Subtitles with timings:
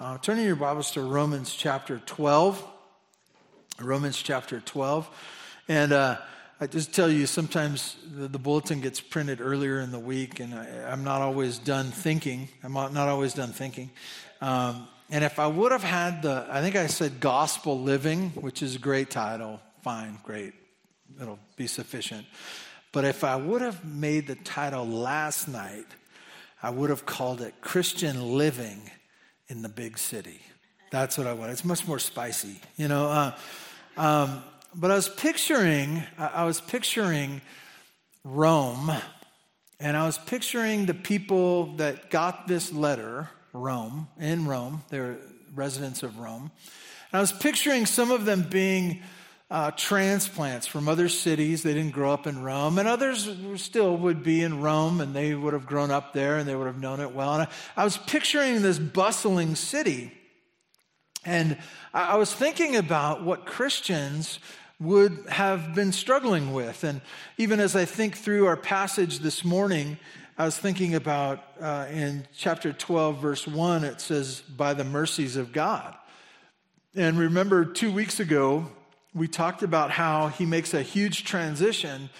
[0.00, 2.66] Uh, turning your Bibles to Romans chapter 12.
[3.82, 5.06] Romans chapter 12.
[5.68, 6.16] And uh,
[6.58, 10.54] I just tell you, sometimes the, the, bulletin gets printed earlier in the week, and
[10.54, 12.48] I, am not always done thinking.
[12.64, 13.90] I'm not always done thinking.
[14.40, 18.62] Um, and if I would have had the, I think I said gospel living, which
[18.62, 20.54] is a great title, fine, great,
[21.20, 22.24] it'll be sufficient.
[22.92, 25.88] But if I would have made the title last night,
[26.62, 28.90] I would have called it Christian Living
[29.50, 30.40] in the Big City.
[30.90, 31.50] That's what I want.
[31.50, 33.06] It's much more spicy, you know.
[33.06, 33.36] Uh,
[33.96, 34.42] um,
[34.74, 37.40] but I was picturing, I was picturing
[38.24, 38.92] Rome,
[39.80, 44.82] and I was picturing the people that got this letter, Rome, in Rome.
[44.88, 45.18] They're
[45.54, 46.52] residents of Rome.
[47.12, 49.02] And I was picturing some of them being
[49.50, 51.62] uh, transplants from other cities.
[51.62, 55.34] They didn't grow up in Rome, and others still would be in Rome, and they
[55.34, 57.34] would have grown up there and they would have known it well.
[57.34, 60.12] And I, I was picturing this bustling city,
[61.24, 61.58] and
[61.92, 64.38] I, I was thinking about what Christians
[64.78, 66.84] would have been struggling with.
[66.84, 67.02] And
[67.36, 69.98] even as I think through our passage this morning,
[70.38, 75.36] I was thinking about uh, in chapter 12, verse 1, it says, by the mercies
[75.36, 75.94] of God.
[76.94, 78.70] And remember, two weeks ago,
[79.14, 82.10] we talked about how he makes a huge transition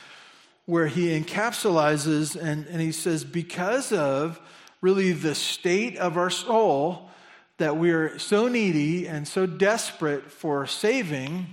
[0.66, 4.40] where he encapsulizes and, and he says, because of
[4.80, 7.08] really the state of our soul,
[7.58, 11.46] that we're so needy and so desperate for saving,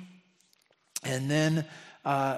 [1.03, 1.65] and then
[2.05, 2.37] uh,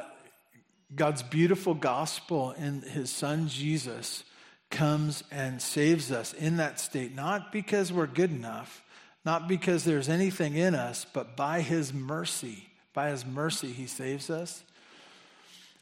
[0.96, 4.24] God's beautiful gospel in his son Jesus
[4.72, 8.84] comes and saves us in that state, not because we're good enough,
[9.24, 12.69] not because there's anything in us, but by his mercy.
[13.00, 14.62] By his mercy, he saves us.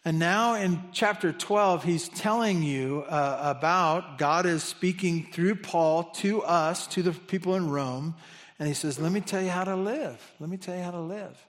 [0.05, 6.03] And now in chapter 12, he's telling you uh, about God is speaking through Paul
[6.17, 8.13] to us, to the people in Rome.
[8.59, 10.31] And he says, Let me tell you how to live.
[10.39, 11.43] Let me tell you how to live.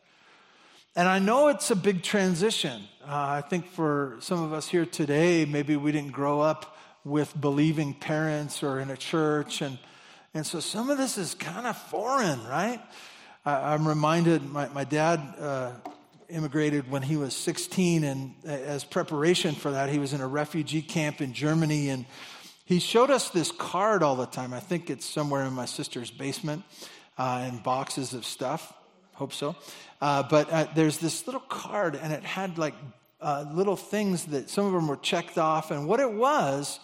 [0.96, 2.84] And I know it's a big transition.
[3.02, 7.38] Uh, I think for some of us here today, maybe we didn't grow up with
[7.38, 9.60] believing parents or in a church.
[9.60, 9.78] And,
[10.32, 12.80] and so some of this is kind of foreign, right?
[13.48, 15.70] I, am reminded my, my dad uh,
[16.28, 20.82] immigrated when he was 16, and as preparation for that, he was in a refugee
[20.82, 21.88] camp in Germany.
[21.88, 22.04] And
[22.66, 24.52] he showed us this card all the time.
[24.52, 26.62] I think it's somewhere in my sister's basement
[27.16, 28.74] uh, in boxes of stuff.
[29.14, 29.56] Hope so.
[30.02, 32.74] Uh, but uh, there's this little card, and it had like
[33.22, 35.70] uh, little things that some of them were checked off.
[35.70, 36.80] And what it was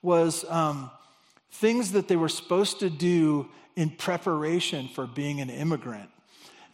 [0.00, 0.90] was um,
[1.50, 6.08] things that they were supposed to do in preparation for being an immigrant.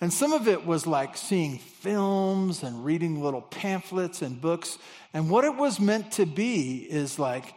[0.00, 4.78] And some of it was like seeing films and reading little pamphlets and books.
[5.12, 7.54] And what it was meant to be is like,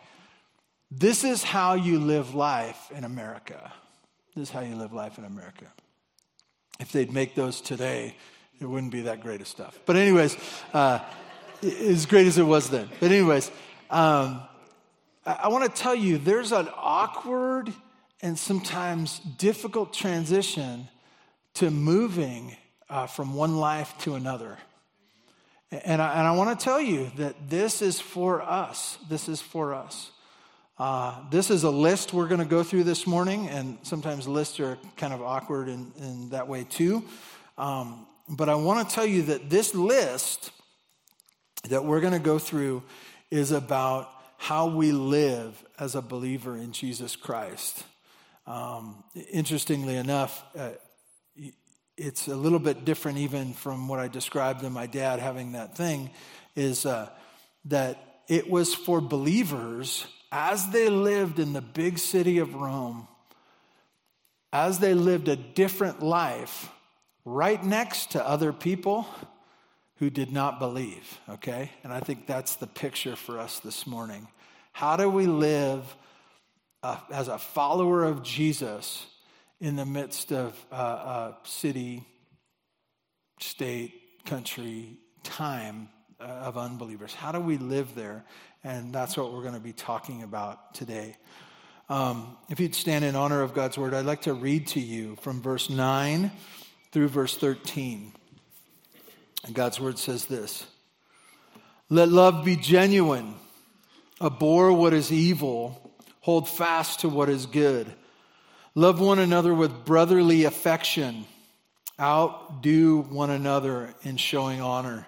[0.91, 3.71] this is how you live life in America.
[4.35, 5.65] This is how you live life in America.
[6.79, 8.15] If they'd make those today,
[8.59, 9.79] it wouldn't be that great of stuff.
[9.85, 10.37] But, anyways,
[10.73, 10.99] uh,
[11.63, 12.89] as great as it was then.
[12.99, 13.49] But, anyways,
[13.89, 14.41] um,
[15.25, 17.73] I, I want to tell you there's an awkward
[18.21, 20.87] and sometimes difficult transition
[21.55, 22.55] to moving
[22.89, 24.57] uh, from one life to another.
[25.71, 28.97] And I, and I want to tell you that this is for us.
[29.09, 30.11] This is for us.
[30.77, 34.59] Uh, this is a list we're going to go through this morning, and sometimes lists
[34.59, 37.03] are kind of awkward in, in that way too.
[37.57, 40.51] Um, but I want to tell you that this list
[41.69, 42.83] that we're going to go through
[43.31, 47.83] is about how we live as a believer in Jesus Christ.
[48.47, 50.71] Um, interestingly enough, uh,
[51.97, 55.75] it's a little bit different even from what I described in my dad having that
[55.75, 56.11] thing,
[56.55, 57.09] is uh,
[57.65, 63.07] that it was for believers as they lived in the big city of Rome,
[64.51, 66.69] as they lived a different life
[67.23, 69.07] right next to other people
[69.97, 71.71] who did not believe, okay?
[71.83, 74.27] And I think that's the picture for us this morning.
[74.73, 75.95] How do we live
[76.85, 79.07] uh, as a follower of Jesus
[79.59, 82.03] in the midst of uh, uh, city,
[83.39, 83.91] state,
[84.25, 85.89] country, time
[86.19, 87.11] uh, of unbelievers?
[87.11, 88.23] How do we live there?
[88.63, 91.17] And that's what we're going to be talking about today.
[91.89, 95.15] Um, if you'd stand in honor of God's word, I'd like to read to you
[95.21, 96.31] from verse 9
[96.91, 98.11] through verse 13.
[99.43, 100.67] And God's word says this
[101.89, 103.33] Let love be genuine,
[104.21, 105.84] abhor what is evil,
[106.25, 107.85] hold fast to what is good.
[108.73, 111.23] Love one another with brotherly affection.
[112.01, 115.05] Outdo one another in showing honor.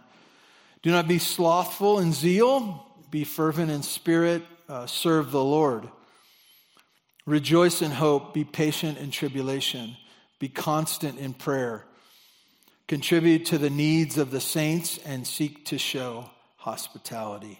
[0.83, 2.85] Do not be slothful in zeal.
[3.09, 4.43] Be fervent in spirit.
[4.69, 5.89] Uh, serve the Lord.
[7.25, 9.97] Rejoice in hope, be patient in tribulation,
[10.37, 11.83] be constant in prayer.
[12.87, 17.59] Contribute to the needs of the saints and seek to show hospitality.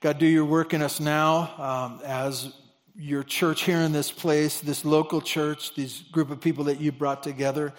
[0.00, 2.50] God, do your work in us now um, as
[2.98, 6.90] your church here in this place, this local church, this group of people that you
[6.90, 7.72] brought together.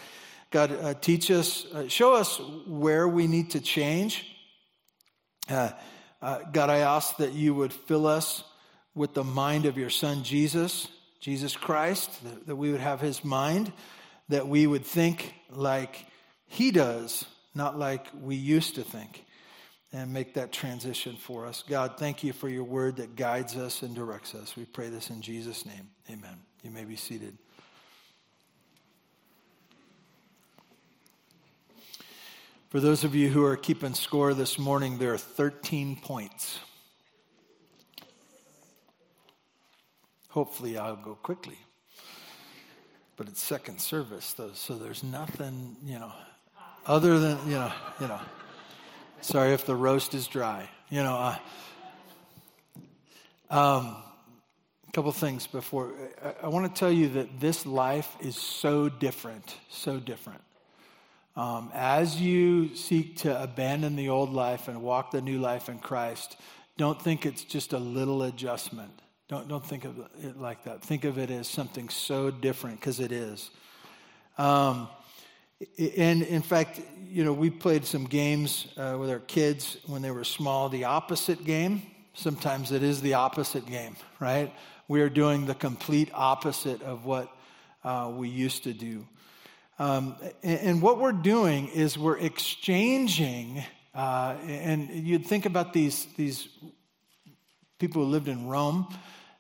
[0.50, 4.26] God, uh, teach us, uh, show us where we need to change.
[5.50, 5.72] Uh,
[6.22, 8.46] uh God, I ask that you would fill us
[8.96, 10.88] with the mind of your son Jesus,
[11.20, 13.74] Jesus Christ, that, that we would have his mind,
[14.30, 16.06] that we would think like
[16.46, 19.26] he does, not like we used to think
[19.92, 21.64] and make that transition for us.
[21.68, 24.56] God, thank you for your word that guides us and directs us.
[24.56, 25.90] We pray this in Jesus' name.
[26.10, 26.38] Amen.
[26.64, 27.38] You may be seated.
[32.70, 36.60] For those of you who are keeping score this morning, there are 13 points.
[40.30, 41.58] Hopefully, I'll go quickly.
[43.18, 46.12] But it's second service, though, so there's nothing, you know,
[46.86, 48.20] other than, you know, you know.
[49.22, 50.70] Sorry if the roast is dry.
[50.90, 51.36] You know, uh,
[53.50, 53.98] um,
[54.88, 55.92] a couple things before.
[56.24, 60.42] I, I want to tell you that this life is so different, so different.
[61.36, 65.80] Um, as you seek to abandon the old life and walk the new life in
[65.80, 66.38] Christ,
[66.78, 68.92] don't think it's just a little adjustment.
[69.28, 70.82] Don't, don't think of it like that.
[70.82, 73.52] Think of it as something so different because it is.
[74.38, 74.88] Um,
[75.78, 76.80] and in fact,
[77.10, 80.86] you know, we played some games uh, with our kids when they were small, the
[80.86, 81.82] opposite game.
[82.14, 84.54] Sometimes it is the opposite game, right?
[84.88, 87.30] We are doing the complete opposite of what
[87.84, 89.06] uh, we used to do.
[89.80, 93.64] Um, and, and, what we're doing is we're exchanging,
[93.96, 96.50] uh, and you'd think about these, these
[97.80, 98.94] people who lived in Rome,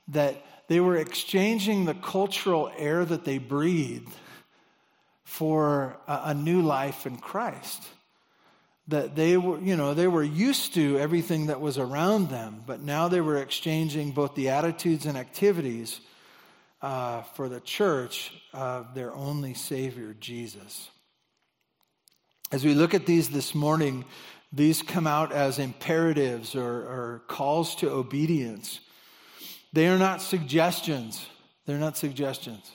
[0.07, 0.38] that
[0.69, 4.13] they were exchanging the cultural air that they breathed
[5.30, 7.84] for a, a new life in Christ.
[8.88, 12.81] That they were, you know, they were used to everything that was around them, but
[12.81, 16.02] now they were exchanging both the attitudes and activities
[16.81, 20.90] uh, for the church of their only Savior, Jesus.
[22.52, 24.06] As we look at these this morning,
[24.52, 28.80] these come out as imperatives or, or calls to obedience.
[29.74, 31.24] They are not suggestions.
[31.68, 32.72] They're not suggestions.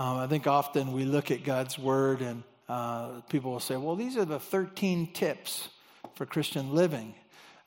[0.00, 3.96] Um, I think often we look at God's word and uh, people will say, well,
[3.96, 5.68] these are the 13 tips
[6.14, 7.14] for Christian living.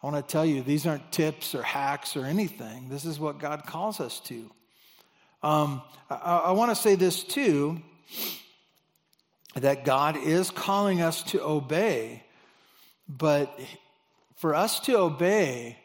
[0.01, 2.89] I want to tell you, these aren't tips or hacks or anything.
[2.89, 4.50] This is what God calls us to.
[5.44, 6.15] Um, I,
[6.45, 7.80] I want to say this too
[9.53, 12.24] that God is calling us to obey,
[13.07, 13.59] but
[14.38, 15.77] for us to obey,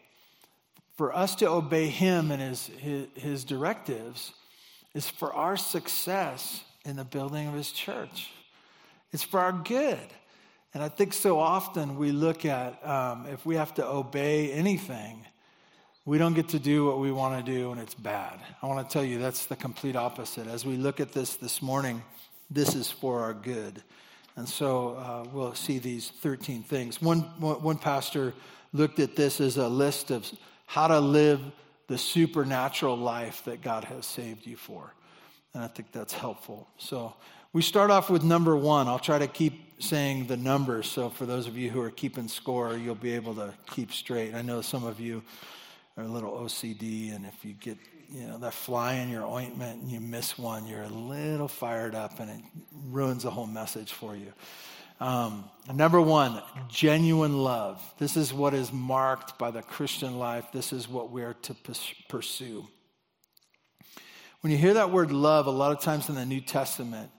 [0.96, 4.32] for us to obey Him and His, his, his directives,
[4.98, 8.30] is for our success in the building of his church.
[9.12, 10.08] It's for our good.
[10.74, 15.24] And I think so often we look at um, if we have to obey anything,
[16.04, 18.40] we don't get to do what we want to do and it's bad.
[18.60, 20.48] I want to tell you that's the complete opposite.
[20.48, 22.02] As we look at this this morning,
[22.50, 23.80] this is for our good.
[24.34, 27.00] And so uh, we'll see these 13 things.
[27.00, 28.34] One, one pastor
[28.72, 30.28] looked at this as a list of
[30.66, 31.40] how to live
[31.88, 34.94] the supernatural life that God has saved you for.
[35.54, 36.68] And I think that's helpful.
[36.78, 37.14] So
[37.52, 38.86] we start off with number one.
[38.88, 40.88] I'll try to keep saying the numbers.
[40.88, 44.34] So for those of you who are keeping score, you'll be able to keep straight.
[44.34, 45.22] I know some of you
[45.96, 47.78] are a little OCD, and if you get
[48.10, 51.94] you know that fly in your ointment and you miss one, you're a little fired
[51.94, 52.40] up, and it
[52.90, 54.32] ruins the whole message for you.
[55.00, 57.80] Um, number one, genuine love.
[57.98, 60.46] This is what is marked by the Christian life.
[60.52, 61.54] This is what we're to
[62.08, 62.66] pursue.
[64.40, 67.10] When you hear that word love, a lot of times in the New Testament,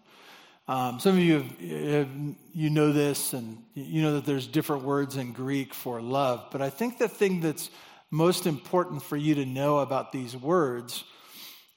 [0.67, 2.09] um, some of you have, have,
[2.53, 6.47] you know this, and you know that there's different words in Greek for love.
[6.51, 7.69] But I think the thing that's
[8.11, 11.05] most important for you to know about these words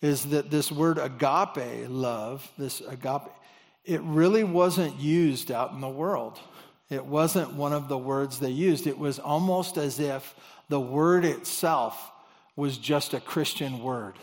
[0.00, 3.30] is that this word agape love, this agape,
[3.84, 6.38] it really wasn't used out in the world.
[6.90, 8.86] It wasn't one of the words they used.
[8.86, 10.34] It was almost as if
[10.68, 12.10] the word itself
[12.54, 14.14] was just a Christian word.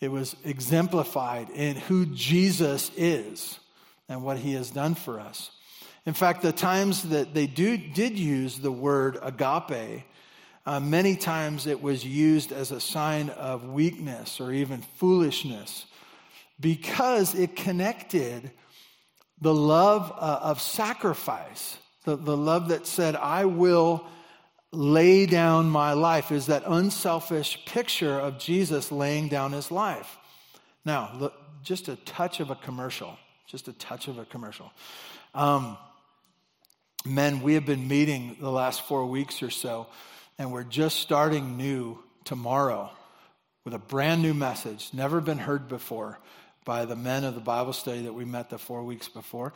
[0.00, 3.58] It was exemplified in who Jesus is
[4.08, 5.50] and what he has done for us.
[6.04, 10.04] In fact, the times that they do, did use the word agape,
[10.66, 15.86] uh, many times it was used as a sign of weakness or even foolishness
[16.60, 18.50] because it connected
[19.40, 24.06] the love uh, of sacrifice, the, the love that said, I will
[24.72, 30.16] lay down my life, is that unselfish picture of Jesus laying down his life.
[30.84, 33.16] Now, look, just a touch of a commercial.
[33.46, 34.72] Just a touch of a commercial.
[35.34, 35.76] Um,
[37.04, 39.86] men, we have been meeting the last four weeks or so,
[40.38, 42.90] and we're just starting new tomorrow
[43.64, 46.18] with a brand new message, never been heard before
[46.66, 49.54] by the men of the Bible study that we met the four weeks before.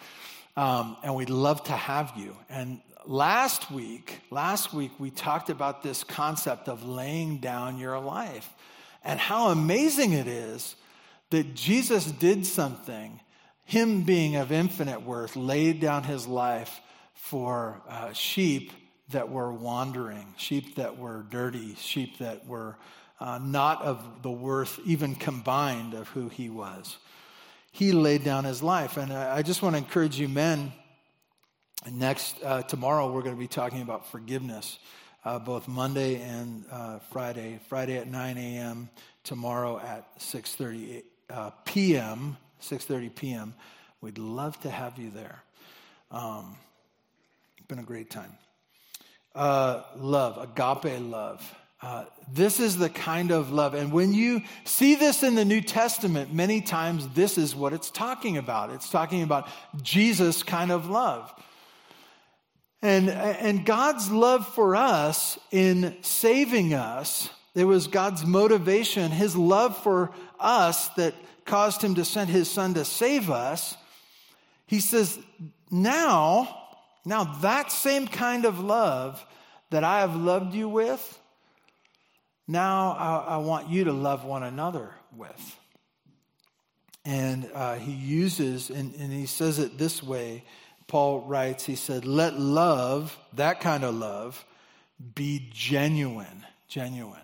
[0.57, 2.35] Um, and we'd love to have you.
[2.49, 8.49] And last week, last week, we talked about this concept of laying down your life
[9.05, 10.77] and how amazing it is
[11.31, 13.21] that Jesus did something,
[13.65, 16.81] him being of infinite worth, laid down his life
[17.15, 18.73] for uh, sheep
[19.11, 22.77] that were wandering, sheep that were dirty, sheep that were
[23.21, 26.97] uh, not of the worth, even combined, of who he was.
[27.73, 28.97] He laid down his life.
[28.97, 30.73] And I just want to encourage you, men.
[31.91, 34.79] Next, uh, tomorrow, we're going to be talking about forgiveness,
[35.25, 37.61] uh, both Monday and uh, Friday.
[37.69, 38.91] Friday at 9 a.m.,
[39.23, 43.55] tomorrow at 6.30 uh, p.m., 6.30 p.m.
[44.01, 45.43] We'd love to have you there.
[46.11, 46.57] Um,
[47.69, 48.33] been a great time.
[49.35, 51.55] Uh, love, agape love.
[51.83, 53.73] Uh, this is the kind of love.
[53.73, 57.91] And when you see this in the New Testament, many times this is what it's
[57.91, 58.71] talking about.
[58.71, 59.49] It's talking about
[59.83, 61.33] Jesus' kind of love.
[62.83, 69.77] And, and God's love for us in saving us, it was God's motivation, his love
[69.83, 73.77] for us that caused him to send his son to save us.
[74.67, 75.19] He says,
[75.71, 76.57] now,
[77.05, 79.25] now that same kind of love
[79.71, 81.20] that I have loved you with,
[82.51, 85.59] now I, I want you to love one another with.
[87.05, 90.45] And uh, he uses, and, and he says it this way
[90.87, 94.45] Paul writes, he said, let love, that kind of love,
[95.15, 96.45] be genuine.
[96.67, 97.21] Genuine.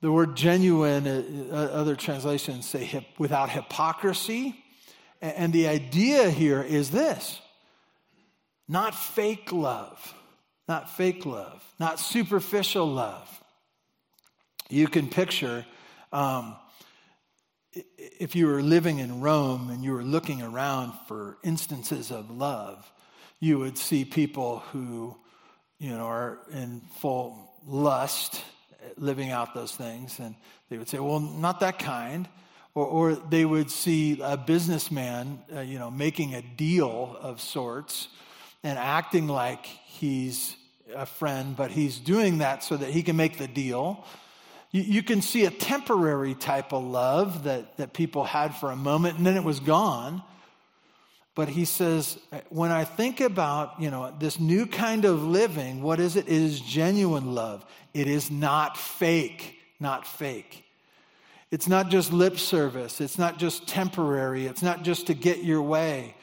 [0.00, 1.22] The word genuine, uh,
[1.52, 4.56] uh other translations say hip, without hypocrisy.
[5.20, 7.40] And the idea here is this
[8.68, 10.14] not fake love,
[10.66, 13.43] not fake love, not superficial love,
[14.70, 15.64] you can picture
[16.12, 16.56] um,
[17.96, 22.90] if you were living in Rome and you were looking around for instances of love,
[23.40, 25.16] you would see people who,
[25.78, 28.42] you know, are in full lust,
[28.96, 30.34] living out those things, and
[30.68, 32.28] they would say, "Well, not that kind,"
[32.74, 38.08] or, or they would see a businessman, uh, you know, making a deal of sorts
[38.62, 40.56] and acting like he's
[40.94, 44.04] a friend, but he's doing that so that he can make the deal
[44.74, 48.76] you, you can see a temporary type of love that, that people had for a
[48.76, 50.20] moment and then it was gone.
[51.36, 56.00] But he says, when I think about, you know, this new kind of living, what
[56.00, 56.26] is it?
[56.26, 57.64] It is genuine love.
[57.92, 60.64] It is not fake, not fake.
[61.52, 63.00] It's not just lip service.
[63.00, 64.46] It's not just temporary.
[64.46, 66.16] It's not just to get your way.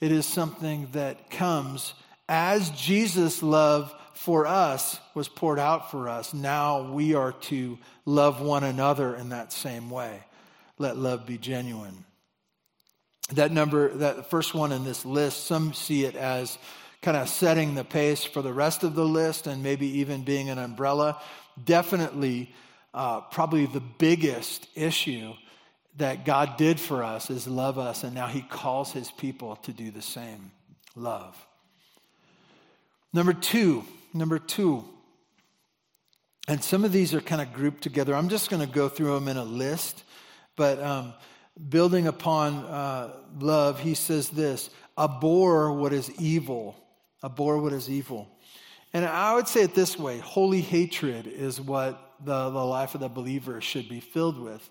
[0.00, 1.94] It is something that comes
[2.28, 6.32] as Jesus' love for us was poured out for us.
[6.32, 10.20] Now we are to love one another in that same way.
[10.78, 12.04] Let love be genuine.
[13.32, 16.58] That number, that first one in this list, some see it as
[17.02, 20.48] kind of setting the pace for the rest of the list and maybe even being
[20.48, 21.20] an umbrella.
[21.62, 22.54] Definitely,
[22.94, 25.34] uh, probably the biggest issue
[25.98, 29.72] that God did for us is love us, and now He calls His people to
[29.72, 30.50] do the same
[30.94, 31.36] love.
[33.12, 34.84] Number two, number two,
[36.48, 38.14] and some of these are kind of grouped together.
[38.14, 40.04] I'm just going to go through them in a list,
[40.54, 41.14] but um,
[41.68, 46.76] building upon uh, love, he says this abhor what is evil.
[47.24, 48.28] Abhor what is evil.
[48.92, 53.00] And I would say it this way holy hatred is what the, the life of
[53.00, 54.68] the believer should be filled with.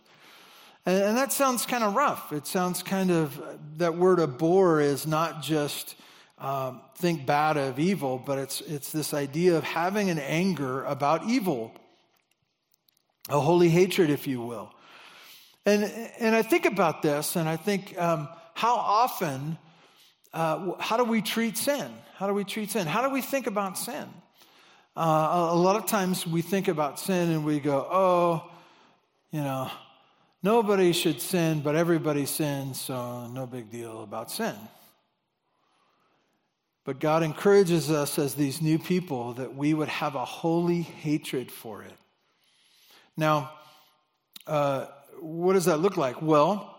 [0.86, 2.32] And, and that sounds kind of rough.
[2.32, 3.39] It sounds kind of,
[3.77, 5.96] that word abhor is not just
[6.38, 11.25] um, think bad of evil, but it's, it's this idea of having an anger about
[11.25, 11.74] evil,
[13.30, 14.72] a holy hatred, if you will.
[15.65, 15.84] And,
[16.20, 19.58] and I think about this, and I think um, how often,
[20.34, 21.92] uh, how do we treat sin?
[22.18, 22.86] How do we treat sin?
[22.86, 24.08] How do we think about sin?
[24.96, 28.50] Uh, a lot of times we think about sin and we go, oh,
[29.32, 29.70] you know,
[30.42, 34.56] nobody should sin, but everybody sins, so no big deal about sin.
[36.86, 41.51] But God encourages us as these new people that we would have a holy hatred
[41.51, 41.94] for it.
[43.18, 43.51] Now,
[44.46, 44.86] uh,
[45.20, 46.22] what does that look like?
[46.22, 46.72] Well,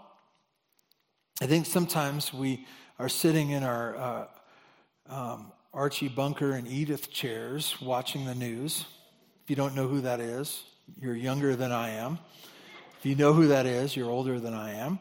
[1.43, 2.67] I think sometimes we
[2.99, 4.27] are sitting in our uh,
[5.09, 8.85] um, Archie Bunker and Edith chairs watching the news.
[9.43, 10.63] If you don't know who that is,
[11.01, 12.19] you're younger than I am.
[12.99, 15.01] If you know who that is, you're older than I am.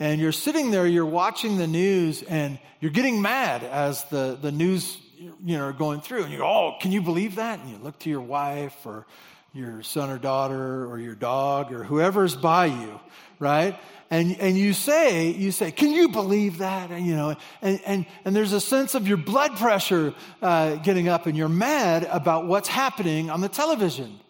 [0.00, 4.52] And you're sitting there, you're watching the news, and you're getting mad as the, the
[4.52, 6.22] news you know, are going through.
[6.22, 7.58] And you go, oh, can you believe that?
[7.58, 9.06] And you look to your wife or
[9.52, 13.00] your son or daughter or your dog or whoever's by you,
[13.40, 13.76] right?
[14.10, 16.90] And, and you say, you say, can you believe that?
[16.90, 21.08] And, you know, and, and, and there's a sense of your blood pressure uh, getting
[21.08, 24.20] up and you're mad about what's happening on the television.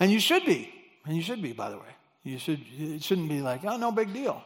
[0.00, 0.72] And you should be.
[1.04, 1.84] And you should be, by the way.
[2.24, 4.42] You should, it shouldn't be like, oh, no big deal.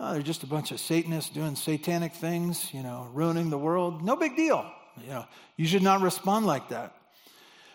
[0.00, 4.02] Oh, they're just a bunch of Satanists doing satanic things, you know, ruining the world.
[4.02, 4.68] No big deal.
[5.02, 5.24] You know,
[5.56, 6.96] you should not respond like that.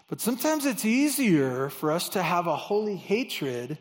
[0.09, 3.77] But sometimes it's easier for us to have a holy hatred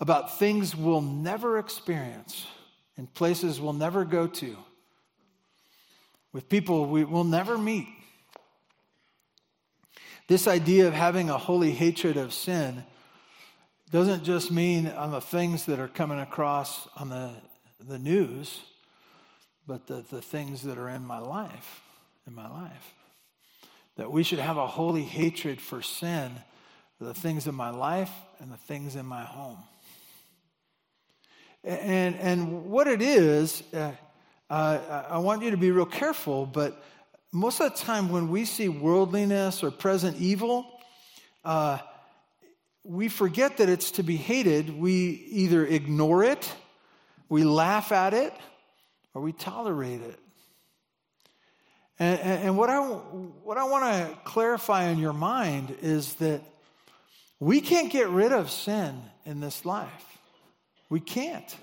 [0.00, 2.46] about things we'll never experience
[2.96, 4.56] in places we'll never go to,
[6.32, 7.86] with people we will never meet.
[10.28, 12.84] This idea of having a holy hatred of sin
[13.90, 17.30] doesn't just mean on the things that are coming across on the,
[17.86, 18.60] the news,
[19.66, 21.82] but the, the things that are in my life,
[22.26, 22.94] in my life.
[23.96, 26.32] That we should have a holy hatred for sin,
[26.98, 29.58] for the things in my life and the things in my home.
[31.62, 33.92] And, and what it is, uh,
[34.50, 36.82] uh, I want you to be real careful, but
[37.32, 40.66] most of the time when we see worldliness or present evil,
[41.44, 41.78] uh,
[42.88, 44.76] we forget that it's to be hated.
[44.78, 46.52] We either ignore it,
[47.28, 48.32] we laugh at it,
[49.14, 50.18] or we tolerate it.
[51.98, 56.42] And, and, what I, what I want to clarify in your mind is that
[57.40, 60.18] we can't get rid of sin in this life.
[60.90, 61.56] We can't.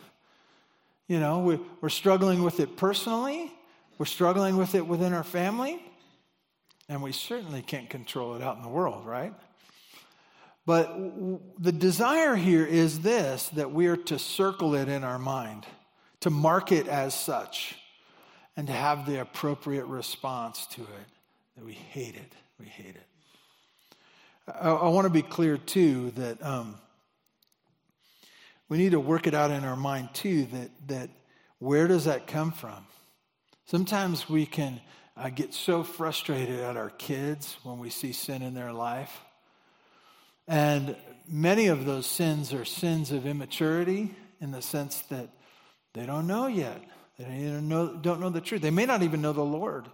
[1.08, 3.51] You know, we, we're struggling with it personally,
[4.00, 5.80] we're struggling with it within our family,
[6.89, 9.34] and we certainly can't control it out in the world, right?
[10.65, 10.96] But
[11.62, 15.65] the desire here is this that we are to circle it in our mind,
[16.22, 17.75] to mark it as such,
[18.55, 21.07] and to have the appropriate response to it
[21.57, 22.33] that we hate it.
[22.59, 23.07] We hate it.
[24.48, 26.75] I, I want to be clear, too, that um,
[28.70, 31.09] we need to work it out in our mind, too, that, that
[31.59, 32.85] where does that come from?
[33.66, 34.79] Sometimes we can
[35.18, 39.20] uh, get so frustrated at our kids when we see sin in their life
[40.48, 40.96] and
[41.27, 45.29] many of those sins are sins of immaturity in the sense that
[45.94, 46.82] they don't know yet.
[47.18, 48.62] They don't know, don't know the truth.
[48.62, 49.86] They may not even know the Lord.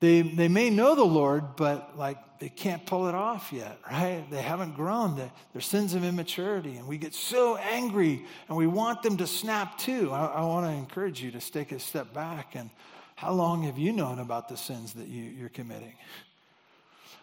[0.00, 4.26] They, they may know the Lord, but like they can't pull it off yet, right?
[4.30, 5.16] They haven't grown.
[5.16, 6.76] They're, they're sins of immaturity.
[6.76, 10.10] And we get so angry and we want them to snap too.
[10.12, 12.68] I, I want to encourage you to take a step back and
[13.14, 15.94] how long have you known about the sins that you, you're committing?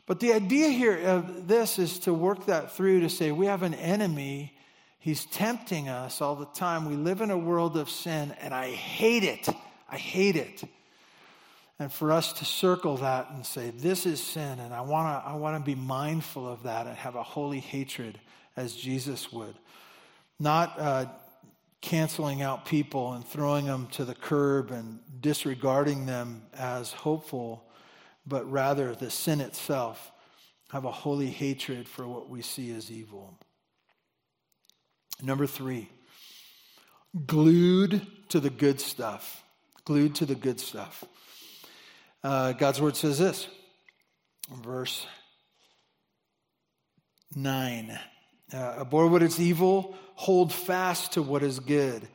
[0.05, 3.63] But the idea here of this is to work that through to say we have
[3.63, 4.53] an enemy.
[4.99, 6.89] He's tempting us all the time.
[6.89, 9.47] We live in a world of sin, and I hate it.
[9.89, 10.63] I hate it.
[11.79, 15.29] And for us to circle that and say, this is sin, and I want to
[15.29, 18.19] I wanna be mindful of that and have a holy hatred
[18.55, 19.55] as Jesus would.
[20.39, 21.05] Not uh,
[21.81, 27.65] canceling out people and throwing them to the curb and disregarding them as hopeful
[28.25, 30.11] but rather the sin itself,
[30.69, 33.37] have a holy hatred for what we see as evil.
[35.21, 35.89] Number three,
[37.25, 39.43] glued to the good stuff.
[39.85, 41.03] Glued to the good stuff.
[42.23, 43.47] Uh, God's word says this,
[44.63, 45.05] verse
[47.35, 47.99] 9.
[48.53, 52.07] Uh, abhor what is evil, hold fast to what is good.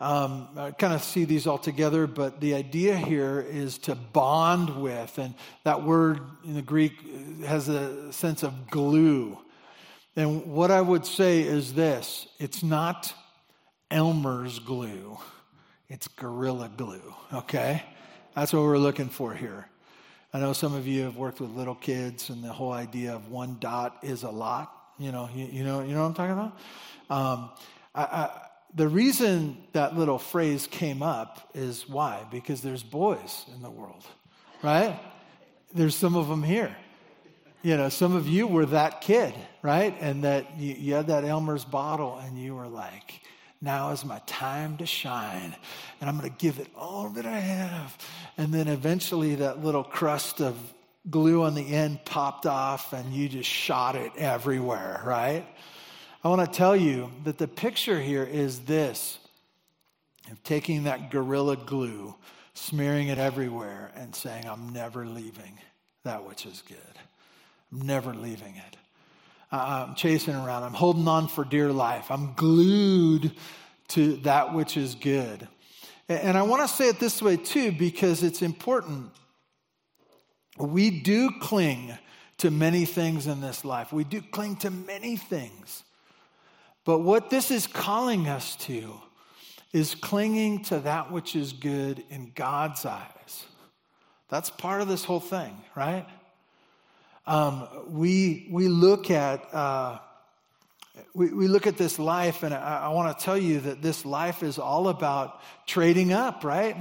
[0.00, 4.80] Um, I kind of see these all together, but the idea here is to bond
[4.80, 5.34] with, and
[5.64, 6.92] that word in the Greek
[7.44, 9.38] has a sense of glue.
[10.16, 13.12] And what I would say is this it's not
[13.90, 15.18] Elmer's glue,
[15.90, 17.82] it's Gorilla Glue, okay?
[18.34, 19.66] That's what we're looking for here.
[20.32, 23.28] I know some of you have worked with little kids, and the whole idea of
[23.28, 24.72] one dot is a lot.
[24.98, 26.56] You know, you, you know, you know what I'm talking about.
[27.10, 27.50] Um,
[27.94, 28.30] I, I,
[28.74, 32.24] the reason that little phrase came up is why?
[32.30, 34.04] Because there's boys in the world,
[34.62, 34.98] right?
[35.74, 36.76] There's some of them here.
[37.62, 39.94] You know, some of you were that kid, right?
[40.00, 43.20] And that you, you had that Elmer's bottle and you were like,
[43.60, 45.54] now is my time to shine.
[46.00, 47.98] And I'm going to give it all that I have.
[48.38, 50.56] And then eventually that little crust of
[51.08, 55.46] glue on the end popped off and you just shot it everywhere, right?
[56.22, 59.18] I want to tell you that the picture here is this
[60.30, 62.14] of taking that gorilla glue,
[62.52, 65.58] smearing it everywhere, and saying, I'm never leaving
[66.04, 66.76] that which is good.
[67.72, 68.76] I'm never leaving it.
[69.50, 70.62] I'm chasing around.
[70.62, 72.10] I'm holding on for dear life.
[72.10, 73.32] I'm glued
[73.88, 75.48] to that which is good.
[76.06, 79.10] And I want to say it this way too, because it's important.
[80.58, 81.96] We do cling
[82.38, 83.90] to many things in this life.
[83.90, 85.82] We do cling to many things.
[86.90, 88.92] But what this is calling us to
[89.72, 93.44] is clinging to that which is good in God's eyes.
[94.28, 96.04] That's part of this whole thing, right?
[97.28, 99.54] Um, we, we look at.
[99.54, 100.00] Uh,
[101.14, 104.04] we, we look at this life, and I, I want to tell you that this
[104.04, 106.76] life is all about trading up, right?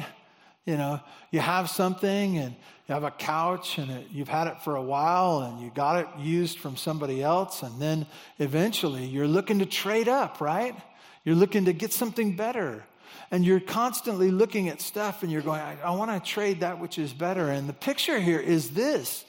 [0.69, 0.99] You know,
[1.31, 2.55] you have something and
[2.87, 6.01] you have a couch and it, you've had it for a while and you got
[6.01, 8.05] it used from somebody else, and then
[8.37, 10.75] eventually you're looking to trade up, right?
[11.23, 12.83] You're looking to get something better.
[13.31, 16.79] And you're constantly looking at stuff and you're going, I, I want to trade that
[16.79, 17.49] which is better.
[17.49, 19.25] And the picture here is this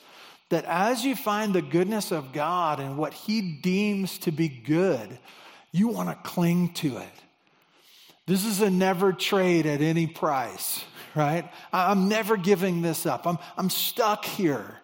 [0.51, 5.19] that as you find the goodness of God and what He deems to be good,
[5.73, 7.21] you want to cling to it.
[8.31, 11.51] This is a never trade at any price, right?
[11.73, 13.27] I'm never giving this up.
[13.27, 14.81] I'm, I'm stuck here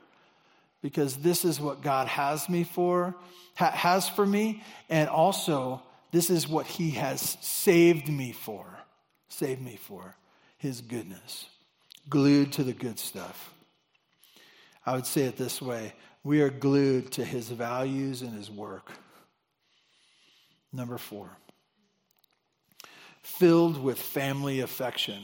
[0.83, 3.15] because this is what God has me for,
[3.57, 8.67] ha, has for me, and also this is what He has saved me for,
[9.29, 10.17] saved me for
[10.59, 11.47] His goodness,
[12.09, 13.53] glued to the good stuff.
[14.85, 15.95] I would say it this way
[16.27, 18.91] we are glued to his values and his work.
[20.73, 21.29] Number four,
[23.23, 25.23] filled with family affection.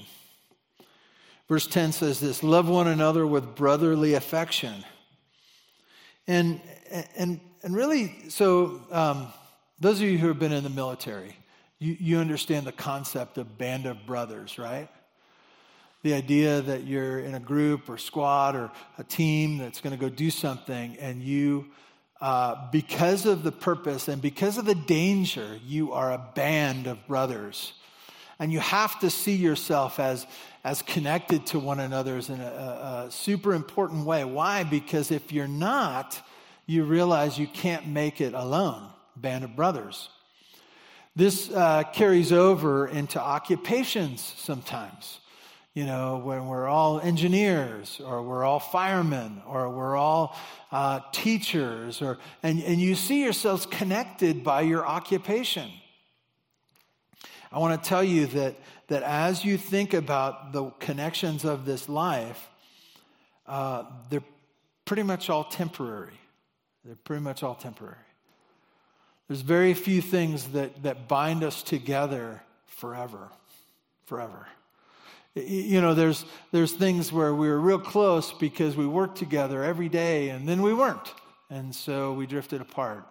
[1.53, 4.87] Verse 10 says this love one another with brotherly affection.
[6.27, 6.63] And,
[7.15, 9.27] and, and really, so um,
[9.79, 11.37] those of you who have been in the military,
[11.79, 14.89] you, you understand the concept of band of brothers, right?
[16.01, 20.01] the idea that you're in a group or squad or a team that's going to
[20.01, 21.67] go do something and you
[22.23, 27.07] uh, because of the purpose and because of the danger you are a band of
[27.07, 27.75] brothers
[28.43, 30.27] and you have to see yourself as
[30.65, 34.25] as connected to one another in a, a, super important way.
[34.25, 34.65] Why?
[34.65, 36.21] Because if you're not
[36.67, 40.09] you realize you can't make it alone band of brothers.
[41.15, 45.21] This uh, carries over into occupations sometimes.
[45.75, 50.37] You know, when we're all engineers or we're all firemen or we're all
[50.71, 55.71] uh, teachers, or, and, and you see yourselves connected by your occupation.
[57.53, 58.57] I want to tell you that,
[58.89, 62.49] that as you think about the connections of this life,
[63.47, 64.25] uh, they're
[64.87, 66.19] pretty much all temporary.
[66.85, 67.97] They're pretty much all temporary.
[69.29, 73.29] There's very few things that, that bind us together forever.
[74.07, 74.47] Forever.
[75.35, 79.89] You know, there's, there's things where we were real close because we worked together every
[79.89, 81.15] day and then we weren't.
[81.49, 83.07] And so we drifted apart.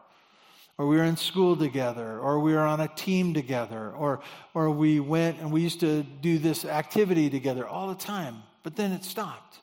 [0.77, 4.21] Or we were in school together, or we were on a team together, or,
[4.53, 8.75] or we went and we used to do this activity together all the time, but
[8.75, 9.59] then it stopped.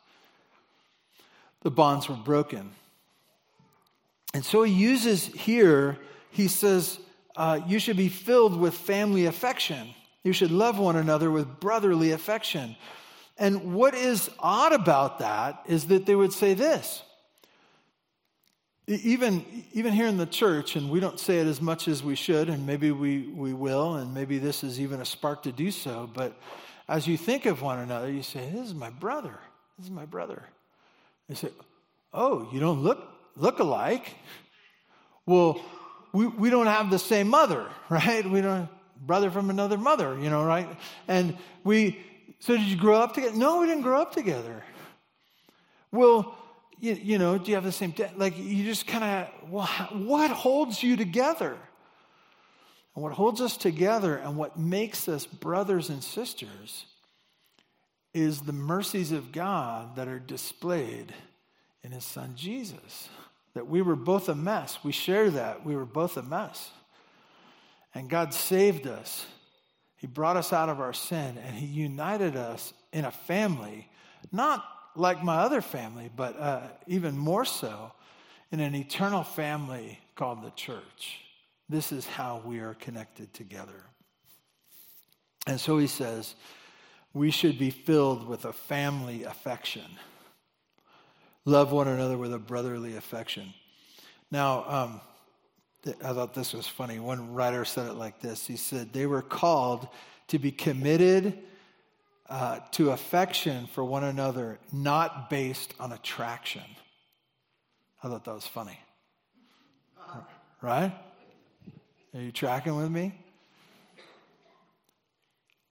[1.62, 2.70] The bonds were broken.
[4.34, 5.98] And so he uses here,
[6.30, 7.00] he says,
[7.34, 9.88] uh, you should be filled with family affection.
[10.22, 12.76] You should love one another with brotherly affection.
[13.38, 17.02] And what is odd about that is that they would say this.
[18.88, 22.14] Even, even here in the church, and we don't say it as much as we
[22.14, 25.70] should, and maybe we, we will, and maybe this is even a spark to do
[25.70, 26.34] so, but
[26.88, 29.38] as you think of one another, you say, This is my brother.
[29.76, 30.42] This is my brother.
[31.28, 31.50] They say,
[32.14, 34.16] Oh, you don't look, look alike?
[35.26, 35.60] Well,
[36.14, 38.24] we, we don't have the same mother, right?
[38.28, 38.70] We don't,
[39.02, 40.66] brother from another mother, you know, right?
[41.06, 42.00] And we,
[42.38, 43.36] so did you grow up together?
[43.36, 44.64] No, we didn't grow up together.
[45.92, 46.37] Well,
[46.80, 48.12] you, you know, do you have the same, dad?
[48.16, 51.56] like, you just kind of, well, what holds you together?
[52.94, 56.84] And what holds us together and what makes us brothers and sisters
[58.12, 61.14] is the mercies of God that are displayed
[61.82, 63.08] in his son Jesus.
[63.54, 64.78] That we were both a mess.
[64.82, 65.64] We share that.
[65.64, 66.70] We were both a mess.
[67.94, 69.26] And God saved us.
[69.96, 73.88] He brought us out of our sin and He united us in a family,
[74.32, 74.64] not
[74.98, 77.92] like my other family, but uh, even more so
[78.50, 81.20] in an eternal family called the church.
[81.68, 83.84] This is how we are connected together.
[85.46, 86.34] And so he says,
[87.14, 89.86] we should be filled with a family affection.
[91.44, 93.54] Love one another with a brotherly affection.
[94.30, 95.00] Now, um,
[96.04, 96.98] I thought this was funny.
[96.98, 99.88] One writer said it like this He said, They were called
[100.28, 101.38] to be committed
[102.28, 106.64] uh, to affection for one another, not based on attraction.
[108.02, 108.78] I thought that was funny.
[110.62, 110.92] right?
[112.14, 113.14] Are you tracking with me?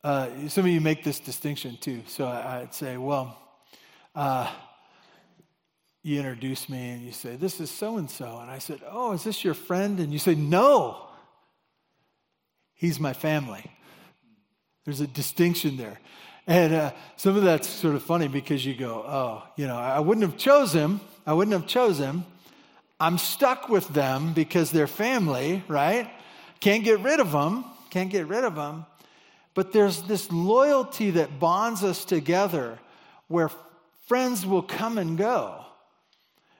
[0.04, 2.02] Uh, some of you make this distinction too.
[2.08, 3.38] So I'd say, well,
[4.15, 4.52] uh,
[6.08, 8.39] you introduce me and you say, This is so and so.
[8.39, 10.00] And I said, Oh, is this your friend?
[10.00, 11.06] And you say, No,
[12.74, 13.70] he's my family.
[14.86, 16.00] There's a distinction there.
[16.48, 20.00] And uh, some of that's sort of funny because you go, Oh, you know, I
[20.00, 21.02] wouldn't have chose him.
[21.26, 22.26] I wouldn't have chose him.
[23.00, 26.10] I'm stuck with them because they're family, right?
[26.62, 27.66] Can't get rid of them.
[27.90, 28.86] Can't get rid of them.
[29.54, 32.80] But there's this loyalty that bonds us together
[33.28, 33.52] where
[34.08, 35.66] friends will come and go.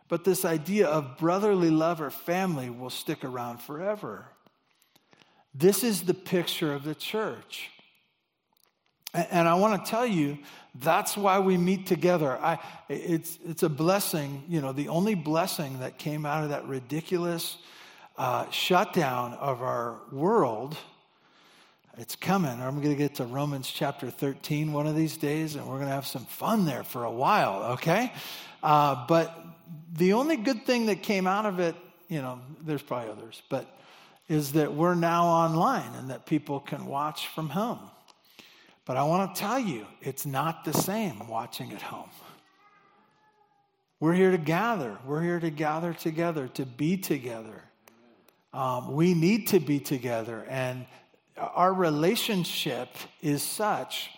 [0.10, 4.26] But this idea of brotherly love or family will stick around forever.
[5.54, 7.71] This is the picture of the church.
[9.17, 10.38] And I want to tell you,
[10.75, 12.38] that's why we meet together.
[12.38, 16.67] I, it's, it's a blessing, you know, the only blessing that came out of that
[16.67, 17.58] ridiculous
[18.17, 20.77] uh, shutdown of our world.
[21.97, 22.62] It's coming.
[22.62, 25.88] I'm going to get to Romans chapter 13 one of these days, and we're going
[25.88, 28.13] to have some fun there for a while, okay?
[28.62, 29.36] Uh, but
[29.93, 31.75] the only good thing that came out of it,
[32.08, 33.65] you know, there's probably others, but
[34.30, 37.80] is that we're now online and that people can watch from home.
[38.88, 42.10] But I want to tell you, it's not the same watching at home.
[44.00, 44.97] We're here to gather.
[45.06, 47.63] We're here to gather together, to be together.
[48.54, 50.45] Um, we need to be together.
[50.47, 50.86] And
[51.36, 52.88] our relationship
[53.21, 54.10] is such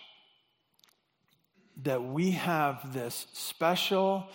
[1.82, 4.28] that we have this special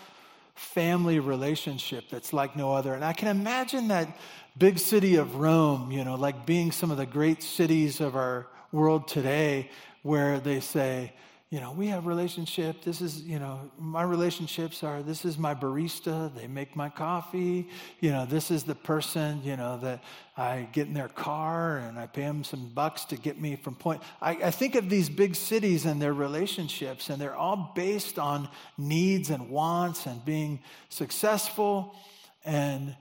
[0.55, 2.93] family relationship that's like no other.
[2.93, 4.17] And I can imagine that
[4.57, 8.47] big city of Rome, you know, like being some of the great cities of our
[8.71, 9.69] world today,
[10.05, 11.11] where they say,
[11.49, 12.83] you know, we have relationship.
[12.83, 16.31] This is, you know, my relationships are this is my barista.
[16.35, 17.69] They make my coffee.
[18.01, 20.03] You know, this is the person, you know, that
[20.37, 23.73] I get in their car and I pay them some bucks to get me from
[23.73, 24.03] point.
[24.21, 28.47] I, I think of these big cities and their relationships, and they're all based on
[28.77, 31.95] needs and wants and being successful.
[32.43, 32.95] And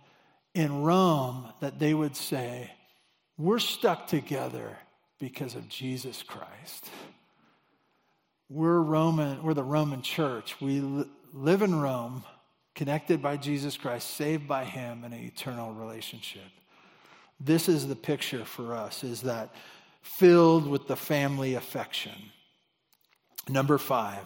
[0.54, 2.70] in Rome, that they would say,
[3.36, 4.78] we're stuck together
[5.18, 6.90] because of Jesus Christ.
[8.48, 10.60] We're Roman, we're the Roman church.
[10.60, 10.80] We
[11.32, 12.24] live in Rome,
[12.74, 16.42] connected by Jesus Christ, saved by him in an eternal relationship.
[17.40, 19.54] This is the picture for us is that
[20.02, 22.12] filled with the family affection.
[23.48, 24.18] Number 5.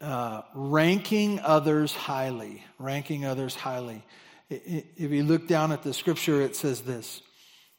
[0.00, 2.64] Uh, ranking others highly.
[2.78, 4.04] Ranking others highly.
[4.50, 7.22] If you look down at the scripture, it says this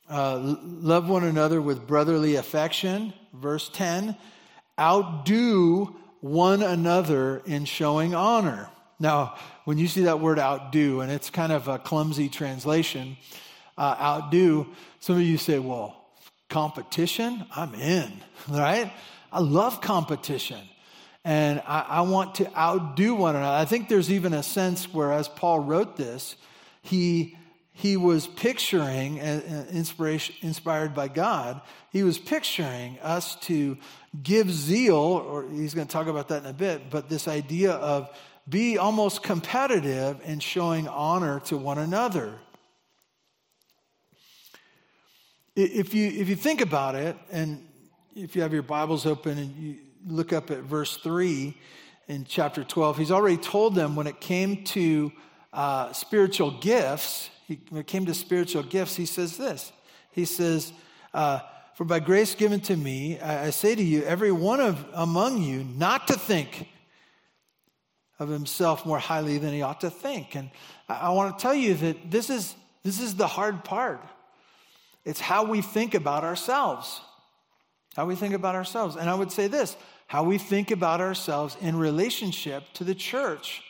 [0.10, 4.17] uh, Love one another with brotherly affection, verse 10
[4.80, 8.69] outdo one another in showing honor.
[9.00, 13.17] Now, when you see that word outdo, and it's kind of a clumsy translation,
[13.78, 14.67] uh, outdo,
[15.00, 15.95] some of you say, well,
[16.50, 17.45] competition?
[17.56, 18.12] I'm in,
[18.50, 18.91] right?
[19.32, 20.60] I love competition.
[21.24, 23.58] And I, I want to outdo one another.
[23.58, 26.36] I think there's even a sense where, as Paul wrote this,
[26.82, 27.38] he
[27.79, 31.61] he was picturing, inspiration, inspired by God,
[31.93, 33.77] he was picturing us to
[34.21, 37.71] give zeal, or he's going to talk about that in a bit, but this idea
[37.71, 38.09] of
[38.49, 42.33] be almost competitive in showing honor to one another.
[45.55, 47.65] If you, if you think about it, and
[48.13, 51.55] if you have your Bibles open and you look up at verse 3
[52.09, 55.13] in chapter 12, he's already told them when it came to
[55.53, 59.71] uh, spiritual gifts, he, when it came to spiritual gifts, he says this.
[60.12, 60.71] He says,
[61.15, 61.39] uh,
[61.73, 65.41] For by grace given to me, I, I say to you, every one of among
[65.41, 66.69] you, not to think
[68.19, 70.35] of himself more highly than he ought to think.
[70.35, 70.51] And
[70.88, 74.05] I, I want to tell you that this is, this is the hard part.
[75.03, 77.01] It's how we think about ourselves.
[77.95, 78.95] How we think about ourselves.
[78.95, 83.63] And I would say this how we think about ourselves in relationship to the church.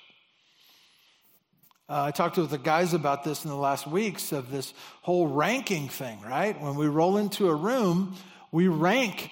[1.89, 5.25] Uh, I talked with the guys about this in the last weeks of this whole
[5.25, 6.59] ranking thing, right?
[6.61, 8.15] When we roll into a room,
[8.51, 9.31] we rank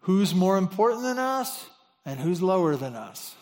[0.00, 1.66] who's more important than us
[2.04, 3.34] and who's lower than us,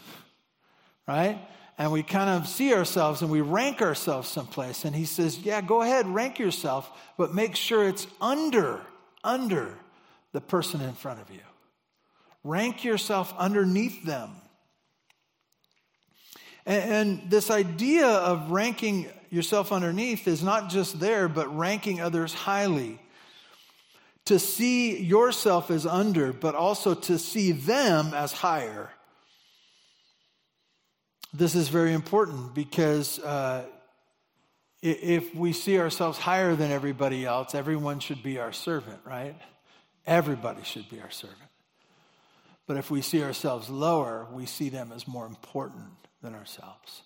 [1.08, 1.40] right?
[1.76, 4.84] And we kind of see ourselves and we rank ourselves someplace.
[4.84, 8.80] And he says, Yeah, go ahead, rank yourself, but make sure it's under,
[9.24, 9.76] under
[10.30, 11.40] the person in front of you.
[12.44, 14.30] Rank yourself underneath them.
[16.66, 22.34] And, and this idea of ranking yourself underneath is not just there, but ranking others
[22.34, 23.00] highly.
[24.26, 28.90] To see yourself as under, but also to see them as higher.
[31.32, 33.66] This is very important because uh,
[34.82, 39.36] if we see ourselves higher than everybody else, everyone should be our servant, right?
[40.06, 41.38] Everybody should be our servant.
[42.66, 45.84] But if we see ourselves lower, we see them as more important
[46.26, 47.02] than ourselves.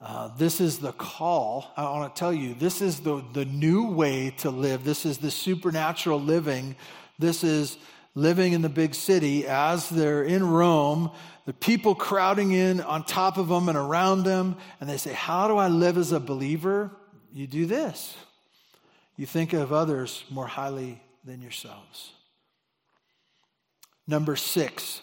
[0.00, 1.70] Uh, this is the call.
[1.76, 4.84] I want to tell you, this is the, the new way to live.
[4.84, 6.76] This is the supernatural living.
[7.18, 7.76] This is
[8.14, 11.10] living in the big city as they're in Rome,
[11.44, 15.46] the people crowding in on top of them and around them, and they say, How
[15.46, 16.90] do I live as a believer?
[17.34, 18.16] You do this.
[19.18, 22.12] You think of others more highly than yourselves.
[24.06, 25.02] Number six,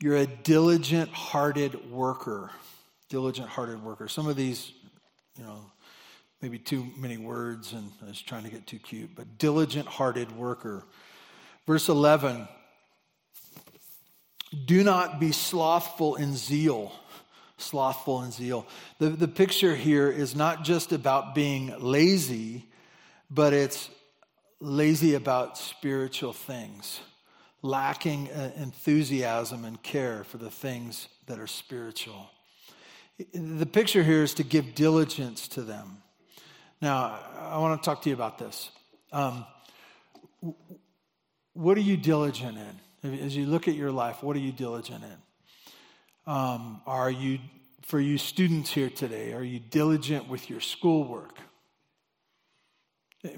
[0.00, 2.50] you're a diligent hearted worker.
[3.08, 4.08] Diligent hearted worker.
[4.08, 4.72] Some of these,
[5.38, 5.70] you know,
[6.42, 10.36] maybe too many words and I was trying to get too cute, but diligent hearted
[10.36, 10.84] worker.
[11.66, 12.46] Verse 11
[14.66, 16.92] Do not be slothful in zeal.
[17.58, 18.66] Slothful in zeal.
[18.98, 22.66] The, the picture here is not just about being lazy,
[23.30, 23.88] but it's
[24.60, 27.00] lazy about spiritual things,
[27.66, 32.30] lacking uh, enthusiasm and care for the things that are spiritual.
[33.34, 35.98] The picture here is to give diligence to them.
[36.80, 38.70] Now, I want to talk to you about this.
[39.12, 39.44] Um,
[41.54, 43.20] what are you diligent in?
[43.20, 46.32] As you look at your life, what are you diligent in?
[46.32, 47.38] Um, are you,
[47.82, 51.38] for you students here today, are you diligent with your schoolwork?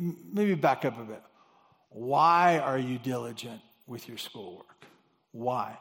[0.00, 1.22] Maybe back up a bit.
[1.90, 4.85] Why are you diligent with your schoolwork?
[5.33, 5.77] Why?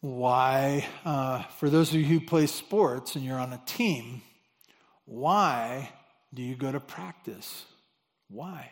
[0.00, 4.20] Why, uh, for those of you who play sports and you're on a team,
[5.04, 5.90] why
[6.34, 7.64] do you go to practice?
[8.28, 8.70] Why?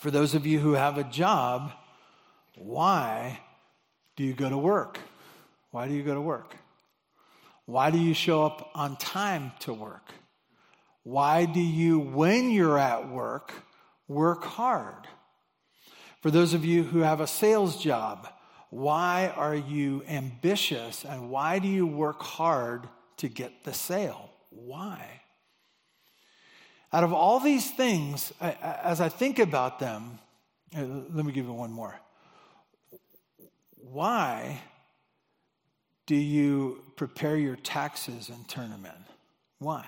[0.00, 1.72] For those of you who have a job,
[2.56, 3.40] why
[4.16, 4.98] do you go to work?
[5.70, 6.56] Why do you go to work?
[7.66, 10.10] Why do you show up on time to work?
[11.04, 13.52] Why do you, when you're at work,
[14.08, 15.06] work hard?
[16.20, 18.28] For those of you who have a sales job,
[18.70, 22.88] why are you ambitious and why do you work hard
[23.18, 24.30] to get the sale.
[24.50, 25.20] Why?
[26.92, 30.18] Out of all these things, as I think about them,
[30.76, 31.98] uh, let me give you one more.
[33.76, 34.60] Why
[36.06, 39.04] do you prepare your taxes and turn them in?
[39.58, 39.84] Why?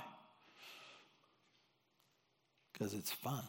[2.73, 3.45] Because it's fun.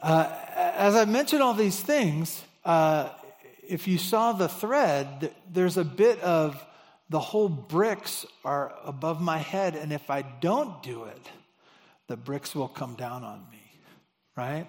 [0.00, 3.08] Uh, as I mentioned all these things, uh,
[3.66, 6.62] if you saw the thread, there's a bit of
[7.08, 11.30] the whole bricks are above my head, and if I don't do it,
[12.08, 13.62] the bricks will come down on me,
[14.36, 14.66] right?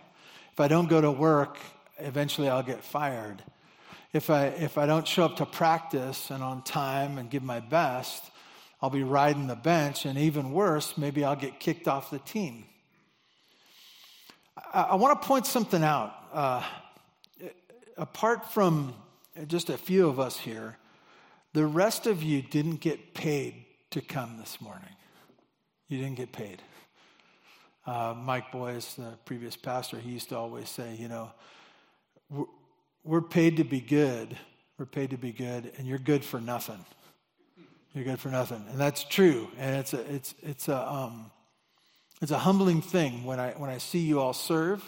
[0.54, 1.58] If I don't go to work,
[2.00, 3.44] eventually I'll get fired.
[4.14, 7.60] If I, if I don't show up to practice and on time and give my
[7.60, 8.24] best,
[8.82, 12.66] I'll be riding the bench, and even worse, maybe I'll get kicked off the team.
[14.74, 16.14] I, want to point something out.
[16.34, 16.64] Uh,
[17.98, 18.94] apart from
[19.48, 20.78] just a few of us here,
[21.54, 24.90] the rest of you didn't get paid to come this morning.
[25.88, 26.62] You didn't get paid.
[27.86, 31.32] Uh, Mike Boyce, the previous pastor, he used to always say, you know,
[32.30, 32.46] we're,
[33.04, 34.38] we're paid to be good.
[34.78, 36.84] We're paid to be good, and you're good for nothing.
[37.94, 39.48] You're good for nothing, and that's true.
[39.58, 41.32] And it's a it's it's a um,
[42.22, 44.84] it's a humbling thing when I when I see you all serve,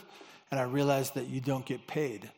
[0.49, 2.29] and I realize that you don't get paid.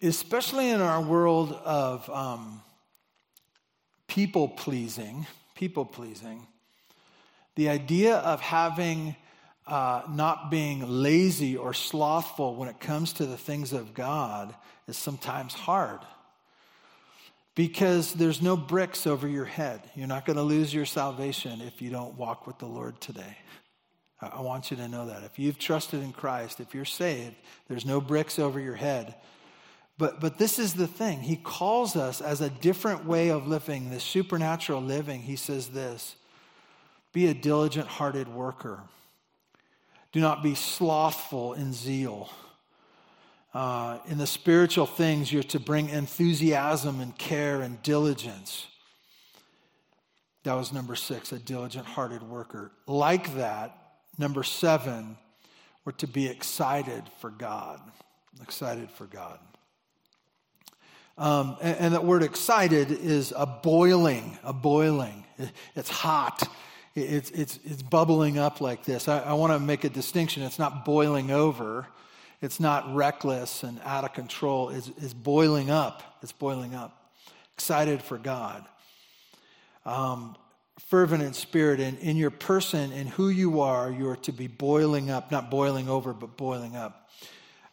[0.00, 2.62] Especially in our world of um,
[4.06, 6.46] people pleasing, people pleasing,
[7.56, 9.16] the idea of having
[9.66, 14.54] uh, not being lazy or slothful when it comes to the things of God
[14.86, 16.00] is sometimes hard
[17.54, 19.82] because there's no bricks over your head.
[19.94, 23.36] You're not going to lose your salvation if you don't walk with the Lord today.
[24.20, 25.24] I want you to know that.
[25.24, 27.34] If you've trusted in Christ, if you're saved,
[27.68, 29.16] there's no bricks over your head
[29.98, 31.20] but, but this is the thing.
[31.20, 35.20] He calls us as a different way of living, this supernatural living.
[35.20, 36.16] He says this
[37.12, 38.82] be a diligent hearted worker,
[40.10, 42.30] do not be slothful in zeal.
[43.54, 48.66] Uh, in the spiritual things, you're to bring enthusiasm and care and diligence.
[50.44, 52.72] That was number six, a diligent hearted worker.
[52.86, 53.76] Like that,
[54.18, 55.16] number seven,
[55.84, 57.80] we're to be excited for God.
[58.42, 59.38] Excited for God.
[61.18, 65.24] Um, and, and that word excited is a boiling, a boiling.
[65.76, 66.42] It's hot.
[66.94, 69.08] It's, it's, it's bubbling up like this.
[69.08, 70.42] I, I want to make a distinction.
[70.42, 71.86] It's not boiling over.
[72.42, 74.70] It's not reckless and out of control.
[74.70, 76.02] It's, it's boiling up.
[76.22, 77.12] It's boiling up.
[77.54, 78.64] Excited for God.
[79.86, 80.36] Um,
[80.88, 84.48] fervent in spirit and in your person and who you are, you are to be
[84.48, 87.08] boiling up, not boiling over, but boiling up.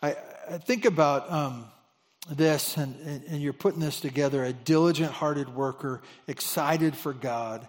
[0.03, 0.15] I,
[0.49, 1.65] I think about um,
[2.29, 7.67] this, and, and, and, you're putting this together a diligent hearted worker, excited for God.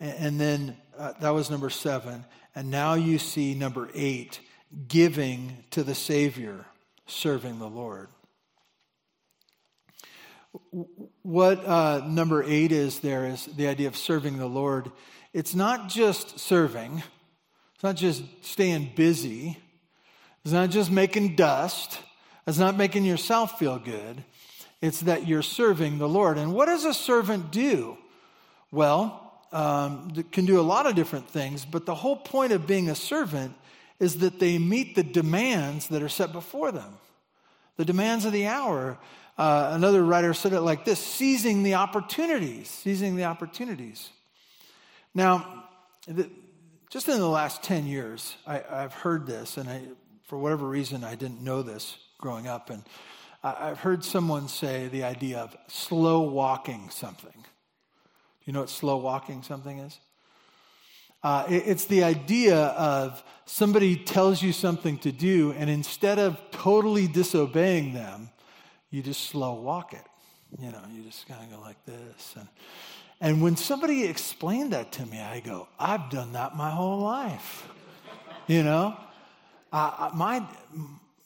[0.00, 2.24] And, and then uh, that was number seven.
[2.54, 4.40] And now you see number eight
[4.88, 6.64] giving to the Savior,
[7.06, 8.08] serving the Lord.
[11.22, 14.90] What uh, number eight is there is the idea of serving the Lord.
[15.32, 17.02] It's not just serving,
[17.74, 19.58] it's not just staying busy,
[20.44, 21.98] it's not just making dust,
[22.46, 24.24] it's not making yourself feel good.
[24.80, 26.38] It's that you're serving the Lord.
[26.38, 27.96] And what does a servant do?
[28.72, 29.18] Well,
[29.52, 32.94] um, can do a lot of different things, but the whole point of being a
[32.94, 33.54] servant
[33.98, 36.98] is that they meet the demands that are set before them,
[37.76, 38.98] the demands of the hour.
[39.38, 44.10] Uh, another writer said it like this seizing the opportunities, seizing the opportunities.
[45.14, 45.64] Now,
[46.06, 46.30] the,
[46.90, 49.82] just in the last 10 years, I, have heard this, and I,
[50.24, 52.68] for whatever reason, I didn't know this growing up.
[52.68, 52.82] And
[53.42, 57.32] I've heard someone say the idea of slow walking something.
[57.32, 59.98] Do you know what slow walking something is?
[61.22, 66.38] Uh, it, it's the idea of somebody tells you something to do, and instead of
[66.50, 68.30] totally disobeying them,
[68.90, 70.04] you just slow walk it.
[70.60, 72.34] You know, you just kind of go like this.
[72.38, 72.48] And,
[73.20, 77.68] and when somebody explained that to me, I go, I've done that my whole life.
[78.46, 78.96] you know,
[79.72, 80.46] my,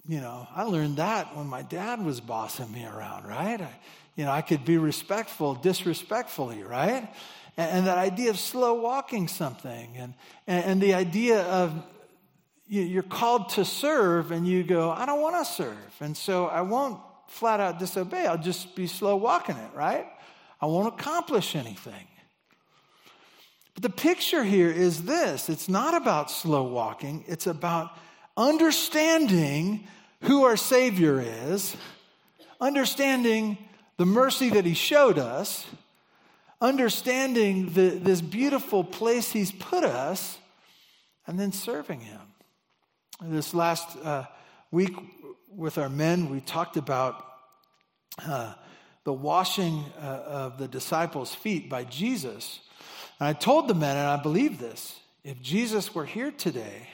[0.08, 3.60] you know, I learned that when my dad was bossing me around, right?
[3.60, 3.70] I,
[4.14, 7.08] you know, I could be respectful disrespectfully, right?
[7.56, 10.14] And, and that idea of slow walking something, and,
[10.46, 11.72] and, and the idea of
[12.68, 15.94] you're called to serve, and you go, I don't want to serve.
[16.00, 18.26] And so I won't flat out disobey.
[18.26, 20.06] I'll just be slow walking it, right?
[20.60, 22.08] I won't accomplish anything.
[23.74, 27.90] But the picture here is this it's not about slow walking, it's about
[28.36, 29.86] understanding
[30.22, 31.76] who our Savior is,
[32.60, 33.58] understanding
[33.98, 35.66] the mercy that He showed us,
[36.60, 40.38] understanding the, this beautiful place He's put us,
[41.26, 42.20] and then serving Him.
[43.20, 44.24] This last uh,
[44.70, 44.94] week
[45.48, 47.24] with our men, we talked about
[48.24, 48.54] uh,
[49.04, 52.60] the washing uh, of the disciples' feet by Jesus.
[53.18, 56.88] And I told the men, and I believe this if Jesus were here today,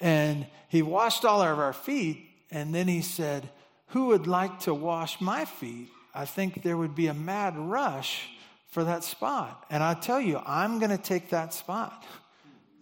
[0.00, 2.28] and he washed all of our feet.
[2.50, 3.48] And then he said,
[3.88, 5.88] Who would like to wash my feet?
[6.14, 8.28] I think there would be a mad rush
[8.74, 9.64] for that spot.
[9.70, 12.04] And I tell you, I'm going to take that spot.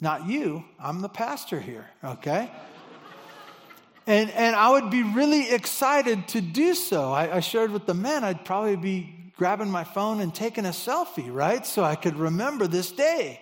[0.01, 2.51] Not you, I'm the pastor here, okay?
[4.07, 7.13] And, and I would be really excited to do so.
[7.13, 10.71] I, I shared with the men, I'd probably be grabbing my phone and taking a
[10.71, 11.65] selfie, right?
[11.67, 13.41] So I could remember this day.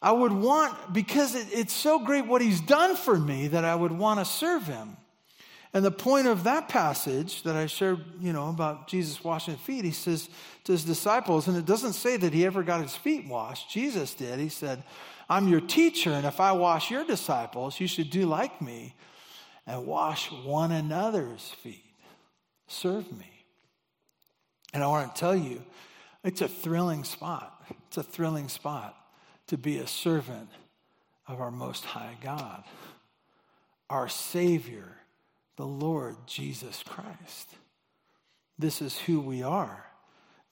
[0.00, 3.74] I would want, because it, it's so great what he's done for me, that I
[3.74, 4.96] would want to serve him.
[5.74, 9.84] And the point of that passage that I shared, you know, about Jesus washing feet,
[9.84, 10.28] he says
[10.64, 13.70] to his disciples, and it doesn't say that he ever got his feet washed.
[13.70, 14.38] Jesus did.
[14.38, 14.82] He said,
[15.30, 18.94] I'm your teacher, and if I wash your disciples, you should do like me
[19.66, 21.94] and wash one another's feet.
[22.66, 23.30] Serve me.
[24.74, 25.62] And I want to tell you,
[26.22, 27.64] it's a thrilling spot.
[27.88, 28.94] It's a thrilling spot
[29.46, 30.48] to be a servant
[31.26, 32.64] of our Most High God,
[33.88, 34.96] our Savior,
[35.56, 37.54] the Lord Jesus Christ.
[38.58, 39.86] This is who we are.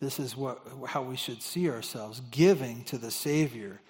[0.00, 3.80] This is what, how we should see ourselves giving to the Savior.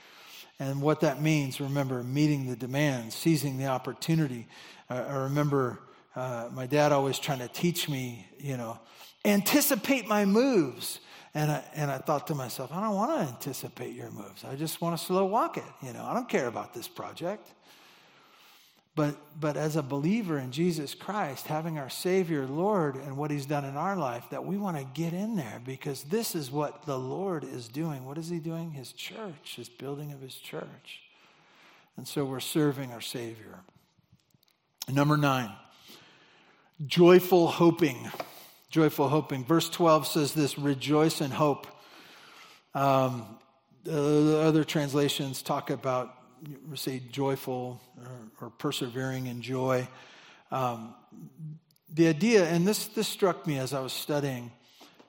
[0.58, 4.46] And what that means, remember, meeting the demand, seizing the opportunity.
[4.90, 5.80] Uh, I remember
[6.14, 8.78] uh, my dad always trying to teach me, you know,
[9.24, 11.00] anticipate my moves.
[11.32, 14.44] And I, and I thought to myself, I don't want to anticipate your moves.
[14.44, 15.64] I just want to slow walk it.
[15.80, 17.48] You know, I don't care about this project.
[19.00, 23.46] But, but as a believer in Jesus Christ, having our Savior, Lord, and what He's
[23.46, 26.84] done in our life, that we want to get in there because this is what
[26.84, 28.04] the Lord is doing.
[28.04, 28.72] What is He doing?
[28.72, 31.00] His church, His building of His church.
[31.96, 33.60] And so we're serving our Savior.
[34.86, 35.50] Number nine,
[36.86, 38.10] joyful hoping
[38.68, 39.46] joyful hoping.
[39.46, 41.66] Verse 12 says this rejoice in hope.
[42.74, 43.24] Um,
[43.82, 46.14] the other translations talk about,
[46.74, 49.86] say, joyful or, or persevering in joy.
[50.50, 50.94] Um,
[51.92, 54.50] the idea, and this, this struck me as I was studying,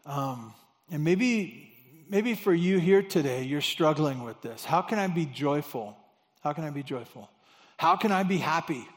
[0.06, 0.54] um,
[0.92, 1.74] and maybe,
[2.10, 4.66] maybe for you here today, you're struggling with this.
[4.66, 5.96] How can I be joyful?
[6.42, 7.30] How can I be joyful?
[7.78, 8.88] How can I be happy?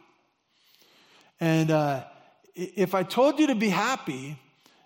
[1.40, 2.04] And uh,
[2.54, 4.38] if I told you to be happy,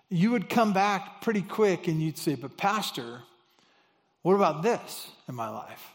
[0.09, 3.21] you would come back pretty quick and you'd say, But, Pastor,
[4.21, 5.91] what about this in my life?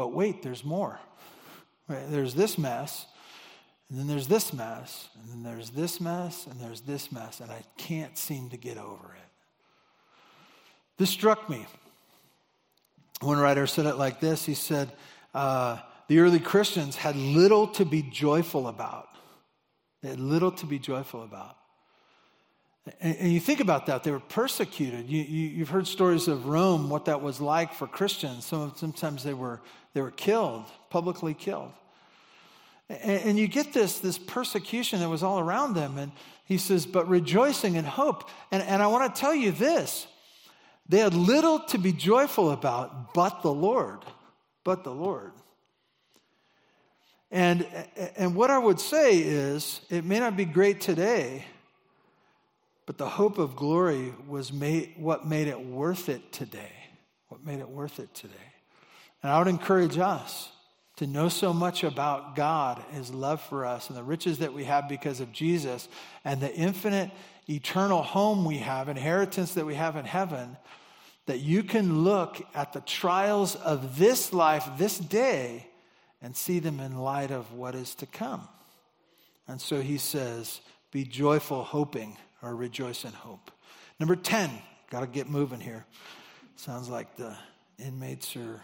[0.00, 0.98] But wait, there's more.
[1.86, 3.04] There's this mess,
[3.90, 7.50] and then there's this mess, and then there's this mess, and there's this mess, and
[7.50, 9.28] I can't seem to get over it.
[10.96, 11.66] This struck me.
[13.20, 14.90] One writer said it like this He said,
[15.34, 15.76] uh,
[16.08, 19.08] The early Christians had little to be joyful about.
[20.02, 21.58] They had little to be joyful about.
[23.00, 25.08] And, and you think about that, they were persecuted.
[25.08, 28.46] You, you, have heard stories of Rome, what that was like for Christians.
[28.46, 29.60] Some, sometimes they were,
[29.94, 31.72] they were killed, publicly killed.
[32.88, 35.98] And, and you get this, this persecution that was all around them.
[35.98, 36.12] And
[36.44, 38.28] he says, but rejoicing in hope.
[38.50, 40.06] And, and I want to tell you this
[40.88, 44.04] they had little to be joyful about but the Lord.
[44.64, 45.32] But the Lord.
[47.30, 47.64] And,
[48.16, 51.44] and what I would say is, it may not be great today,
[52.86, 56.72] but the hope of glory was made, what made it worth it today.
[57.28, 58.49] What made it worth it today.
[59.22, 60.50] And I would encourage us
[60.96, 64.64] to know so much about God, His love for us, and the riches that we
[64.64, 65.88] have because of Jesus,
[66.24, 67.10] and the infinite,
[67.48, 70.56] eternal home we have, inheritance that we have in heaven,
[71.26, 75.66] that you can look at the trials of this life, this day,
[76.22, 78.46] and see them in light of what is to come.
[79.48, 80.60] And so he says,
[80.90, 83.50] Be joyful, hoping, or rejoice in hope.
[83.98, 84.50] Number 10,
[84.90, 85.86] got to get moving here.
[86.56, 87.34] Sounds like the
[87.78, 88.60] inmates are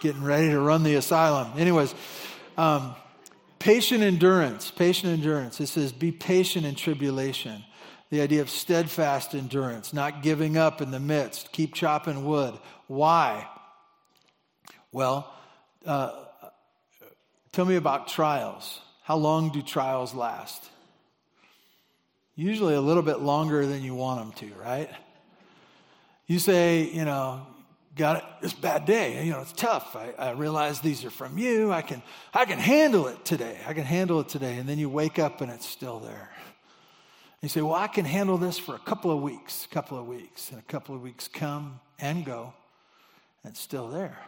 [0.00, 1.52] getting ready to run the asylum.
[1.58, 1.94] Anyways,
[2.56, 2.94] um,
[3.58, 5.60] patient endurance, patient endurance.
[5.60, 7.64] It says, be patient in tribulation.
[8.10, 12.58] The idea of steadfast endurance, not giving up in the midst, keep chopping wood.
[12.88, 13.46] Why?
[14.90, 15.32] Well,
[15.86, 16.24] uh,
[17.52, 18.80] tell me about trials.
[19.04, 20.62] How long do trials last?
[22.34, 24.90] Usually a little bit longer than you want them to, right?
[26.26, 27.46] You say, you know,
[28.00, 29.24] got this bad day.
[29.24, 29.94] You know, it's tough.
[29.94, 31.70] I, I realize these are from you.
[31.70, 32.02] I can,
[32.34, 33.58] I can handle it today.
[33.66, 34.56] I can handle it today.
[34.56, 36.30] And then you wake up and it's still there.
[37.42, 40.06] You say, well, I can handle this for a couple of weeks, a couple of
[40.06, 40.50] weeks.
[40.50, 42.52] And a couple of weeks come and go,
[43.44, 44.18] and it's still there.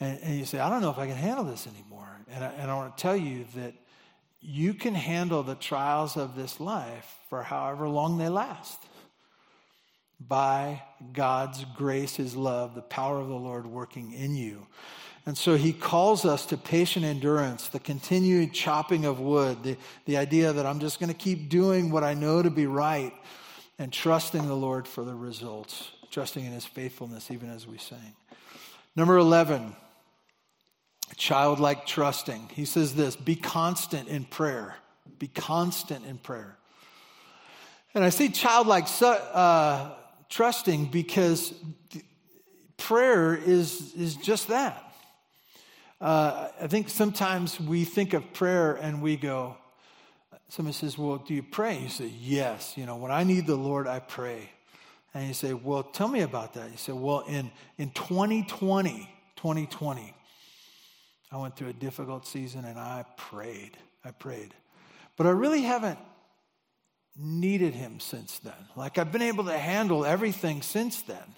[0.00, 2.08] And, and you say, I don't know if I can handle this anymore.
[2.30, 3.74] And I, and I want to tell you that
[4.40, 8.87] you can handle the trials of this life for however long they last
[10.20, 14.66] by God's grace, His love, the power of the Lord working in you.
[15.28, 20.16] And so he calls us to patient endurance, the continued chopping of wood, the, the
[20.16, 23.12] idea that I'm just going to keep doing what I know to be right
[23.78, 28.16] and trusting the Lord for the results, trusting in his faithfulness, even as we sing.
[28.96, 29.76] Number 11,
[31.16, 32.48] childlike trusting.
[32.54, 34.76] He says this be constant in prayer.
[35.18, 36.56] Be constant in prayer.
[37.92, 39.90] And I see childlike uh,
[40.28, 41.52] trusting because
[42.76, 44.84] prayer is, is just that.
[46.00, 49.56] Uh, I think sometimes we think of prayer and we go,
[50.48, 51.78] somebody says, Well, do you pray?
[51.78, 52.74] You say, Yes.
[52.76, 54.50] You know, when I need the Lord, I pray.
[55.14, 56.70] And you say, Well, tell me about that.
[56.70, 60.14] You say, Well, in, in 2020, 2020,
[61.30, 63.76] I went through a difficult season and I prayed.
[64.04, 64.54] I prayed.
[65.16, 65.98] But I really haven't
[67.18, 68.54] needed him since then.
[68.76, 71.34] Like I've been able to handle everything since then.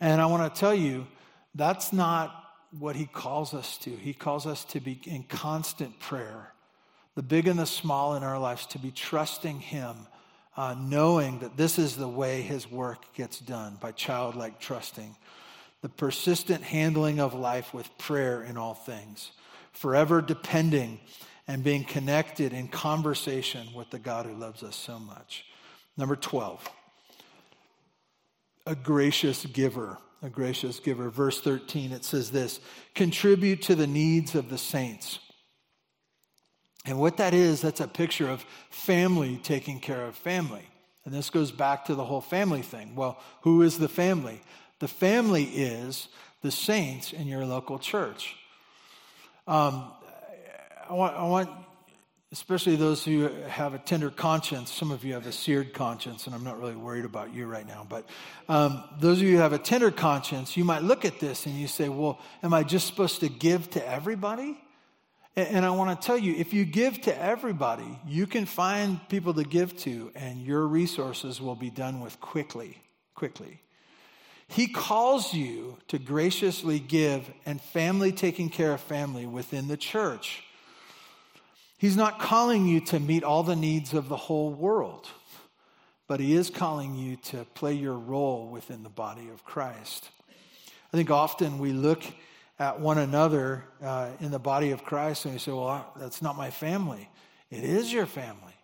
[0.00, 1.06] And I want to tell you,
[1.54, 2.34] that's not
[2.78, 3.90] what he calls us to.
[3.90, 6.52] He calls us to be in constant prayer,
[7.14, 9.94] the big and the small in our lives, to be trusting him,
[10.56, 15.14] uh, knowing that this is the way his work gets done by childlike trusting.
[15.82, 19.30] The persistent handling of life with prayer in all things,
[19.72, 20.98] forever depending
[21.46, 25.44] and being connected in conversation with the God who loves us so much.
[25.96, 26.68] Number 12,
[28.66, 29.98] a gracious giver.
[30.22, 31.10] A gracious giver.
[31.10, 32.58] Verse 13, it says this
[32.94, 35.18] contribute to the needs of the saints.
[36.86, 40.66] And what that is, that's a picture of family taking care of family.
[41.04, 42.94] And this goes back to the whole family thing.
[42.94, 44.40] Well, who is the family?
[44.80, 46.08] The family is
[46.42, 48.34] the saints in your local church.
[49.46, 49.92] Um,
[50.88, 51.50] I want, I want,
[52.32, 56.34] especially those who have a tender conscience, some of you have a seared conscience, and
[56.34, 58.06] I'm not really worried about you right now, but
[58.48, 61.54] um, those of you who have a tender conscience, you might look at this and
[61.54, 64.60] you say, well, am I just supposed to give to everybody?
[65.36, 69.00] And, and I want to tell you, if you give to everybody, you can find
[69.08, 72.76] people to give to, and your resources will be done with quickly,
[73.14, 73.62] quickly.
[74.48, 80.42] He calls you to graciously give and family taking care of family within the church
[81.84, 85.06] He's not calling you to meet all the needs of the whole world,
[86.08, 90.08] but He is calling you to play your role within the body of Christ.
[90.94, 92.02] I think often we look
[92.58, 96.38] at one another uh, in the body of Christ and we say, well, that's not
[96.38, 97.06] my family.
[97.50, 98.54] It is your family.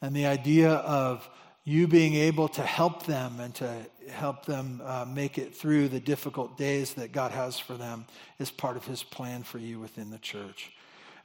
[0.00, 1.28] And the idea of
[1.64, 3.68] you being able to help them and to
[4.10, 8.06] help them uh, make it through the difficult days that God has for them
[8.38, 10.70] is part of his plan for you within the church.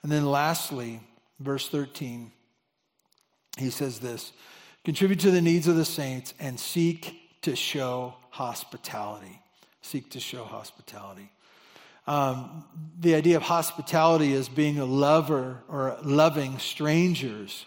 [0.01, 1.01] And then lastly,
[1.39, 2.31] verse 13,
[3.57, 4.31] he says this
[4.83, 9.41] contribute to the needs of the saints and seek to show hospitality.
[9.81, 11.31] Seek to show hospitality.
[12.07, 12.65] Um,
[12.99, 17.65] the idea of hospitality is being a lover or loving strangers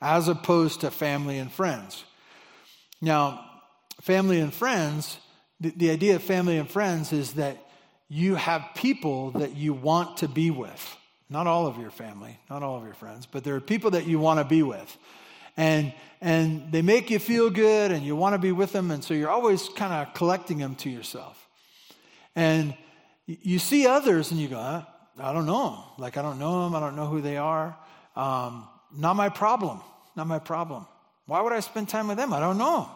[0.00, 2.04] as opposed to family and friends.
[3.00, 3.44] Now,
[4.00, 5.18] family and friends,
[5.60, 7.58] the, the idea of family and friends is that
[8.08, 10.96] you have people that you want to be with.
[11.28, 14.06] Not all of your family, not all of your friends, but there are people that
[14.06, 14.96] you want to be with.
[15.56, 18.90] And, and they make you feel good and you want to be with them.
[18.90, 21.48] And so you're always kind of collecting them to yourself.
[22.36, 22.74] And
[23.26, 25.82] you see others and you go, I, don't know.
[25.98, 26.76] Like, I don't know them.
[26.76, 27.76] I don't know who they are.
[28.14, 29.80] Um, not my problem.
[30.14, 30.86] Not my problem.
[31.26, 32.32] Why would I spend time with them?
[32.32, 32.88] I don't know.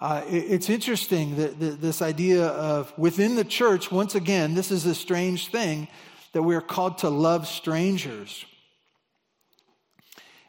[0.00, 4.70] Uh, it, it's interesting that, that this idea of within the church, once again, this
[4.70, 5.88] is a strange thing
[6.36, 8.44] that we are called to love strangers.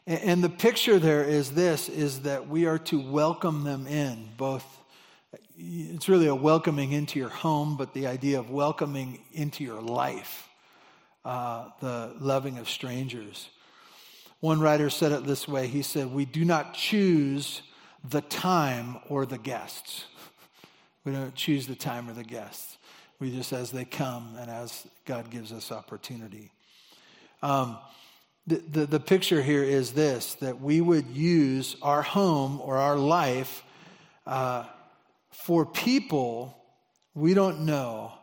[0.06, 4.66] And, the picture there is this is that we are to welcome them in, both
[5.58, 10.50] it's really a welcoming into your home, but the idea of welcoming into your life,
[11.24, 13.48] uh, the loving of strangers.
[14.42, 17.62] One writer said it this way he said, We do not choose
[18.04, 20.04] the time or the guests.
[21.06, 22.77] We don't choose the time or the guests.
[23.20, 26.52] We just, as they come and as God gives us opportunity.
[27.42, 27.78] Um,
[28.46, 32.96] the, the, the picture here is this that we would use our home or our
[32.96, 33.64] life
[34.26, 34.66] uh,
[35.32, 36.58] for people
[37.14, 38.14] we don't know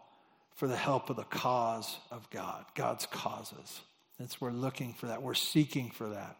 [0.54, 3.80] for the help of the cause of God, God's causes.
[4.18, 5.20] That's we're looking for that.
[5.20, 6.36] We're seeking for that.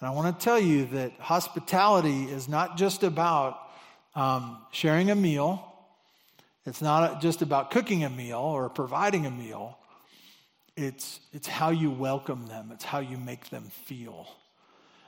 [0.00, 3.58] And I want to tell you that hospitality is not just about
[4.14, 5.67] um, sharing a meal.
[6.66, 9.78] It's not just about cooking a meal or providing a meal.
[10.76, 14.28] It's, it's how you welcome them, it's how you make them feel.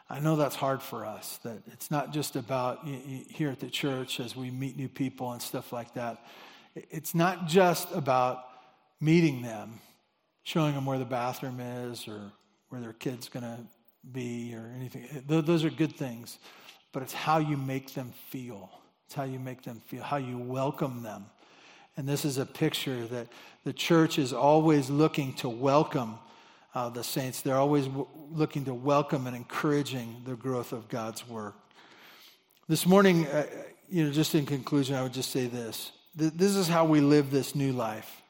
[0.09, 4.19] I know that's hard for us, that it's not just about here at the church
[4.19, 6.25] as we meet new people and stuff like that.
[6.75, 8.45] It's not just about
[9.01, 9.81] meeting them
[10.43, 12.33] showing them where the bathroom is or
[12.71, 13.59] where their kid's going to
[14.11, 15.07] be or anything.
[15.27, 16.39] Those are good things,
[16.93, 18.71] but it's how you make them feel.
[19.07, 21.27] It's how you make them feel, how you welcome them.
[21.97, 23.29] And this is a picture that
[23.65, 26.19] the church is always looking to welcome
[26.75, 27.43] uh, the saints.
[27.43, 31.57] They're always w- looking to welcome and encouraging the growth of God's work.
[32.69, 33.47] This morning, uh,
[33.89, 35.93] you know, just in conclusion, I would just say this.
[36.15, 38.23] This is how we live this new life.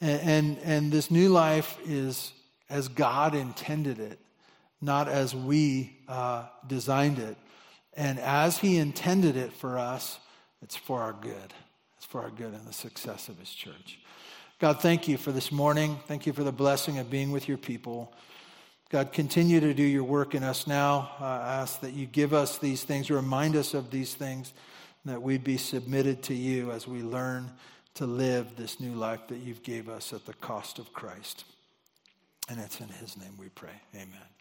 [0.00, 2.32] And, and, and this new life is
[2.68, 4.18] as God intended it,
[4.80, 7.36] not as we uh, designed it.
[7.94, 10.18] And as He intended it for us,
[10.62, 11.54] it's for our good.
[12.02, 14.00] It's for our good and the success of His church.
[14.58, 16.00] God, thank you for this morning.
[16.08, 18.12] Thank you for the blessing of being with your people.
[18.90, 21.12] God, continue to do your work in us now.
[21.20, 24.52] I ask that you give us these things, remind us of these things,
[25.04, 27.52] that we'd be submitted to you as we learn
[27.94, 31.44] to live this new life that you've gave us at the cost of Christ.
[32.48, 33.80] And it's in his name we pray.
[33.94, 34.31] Amen.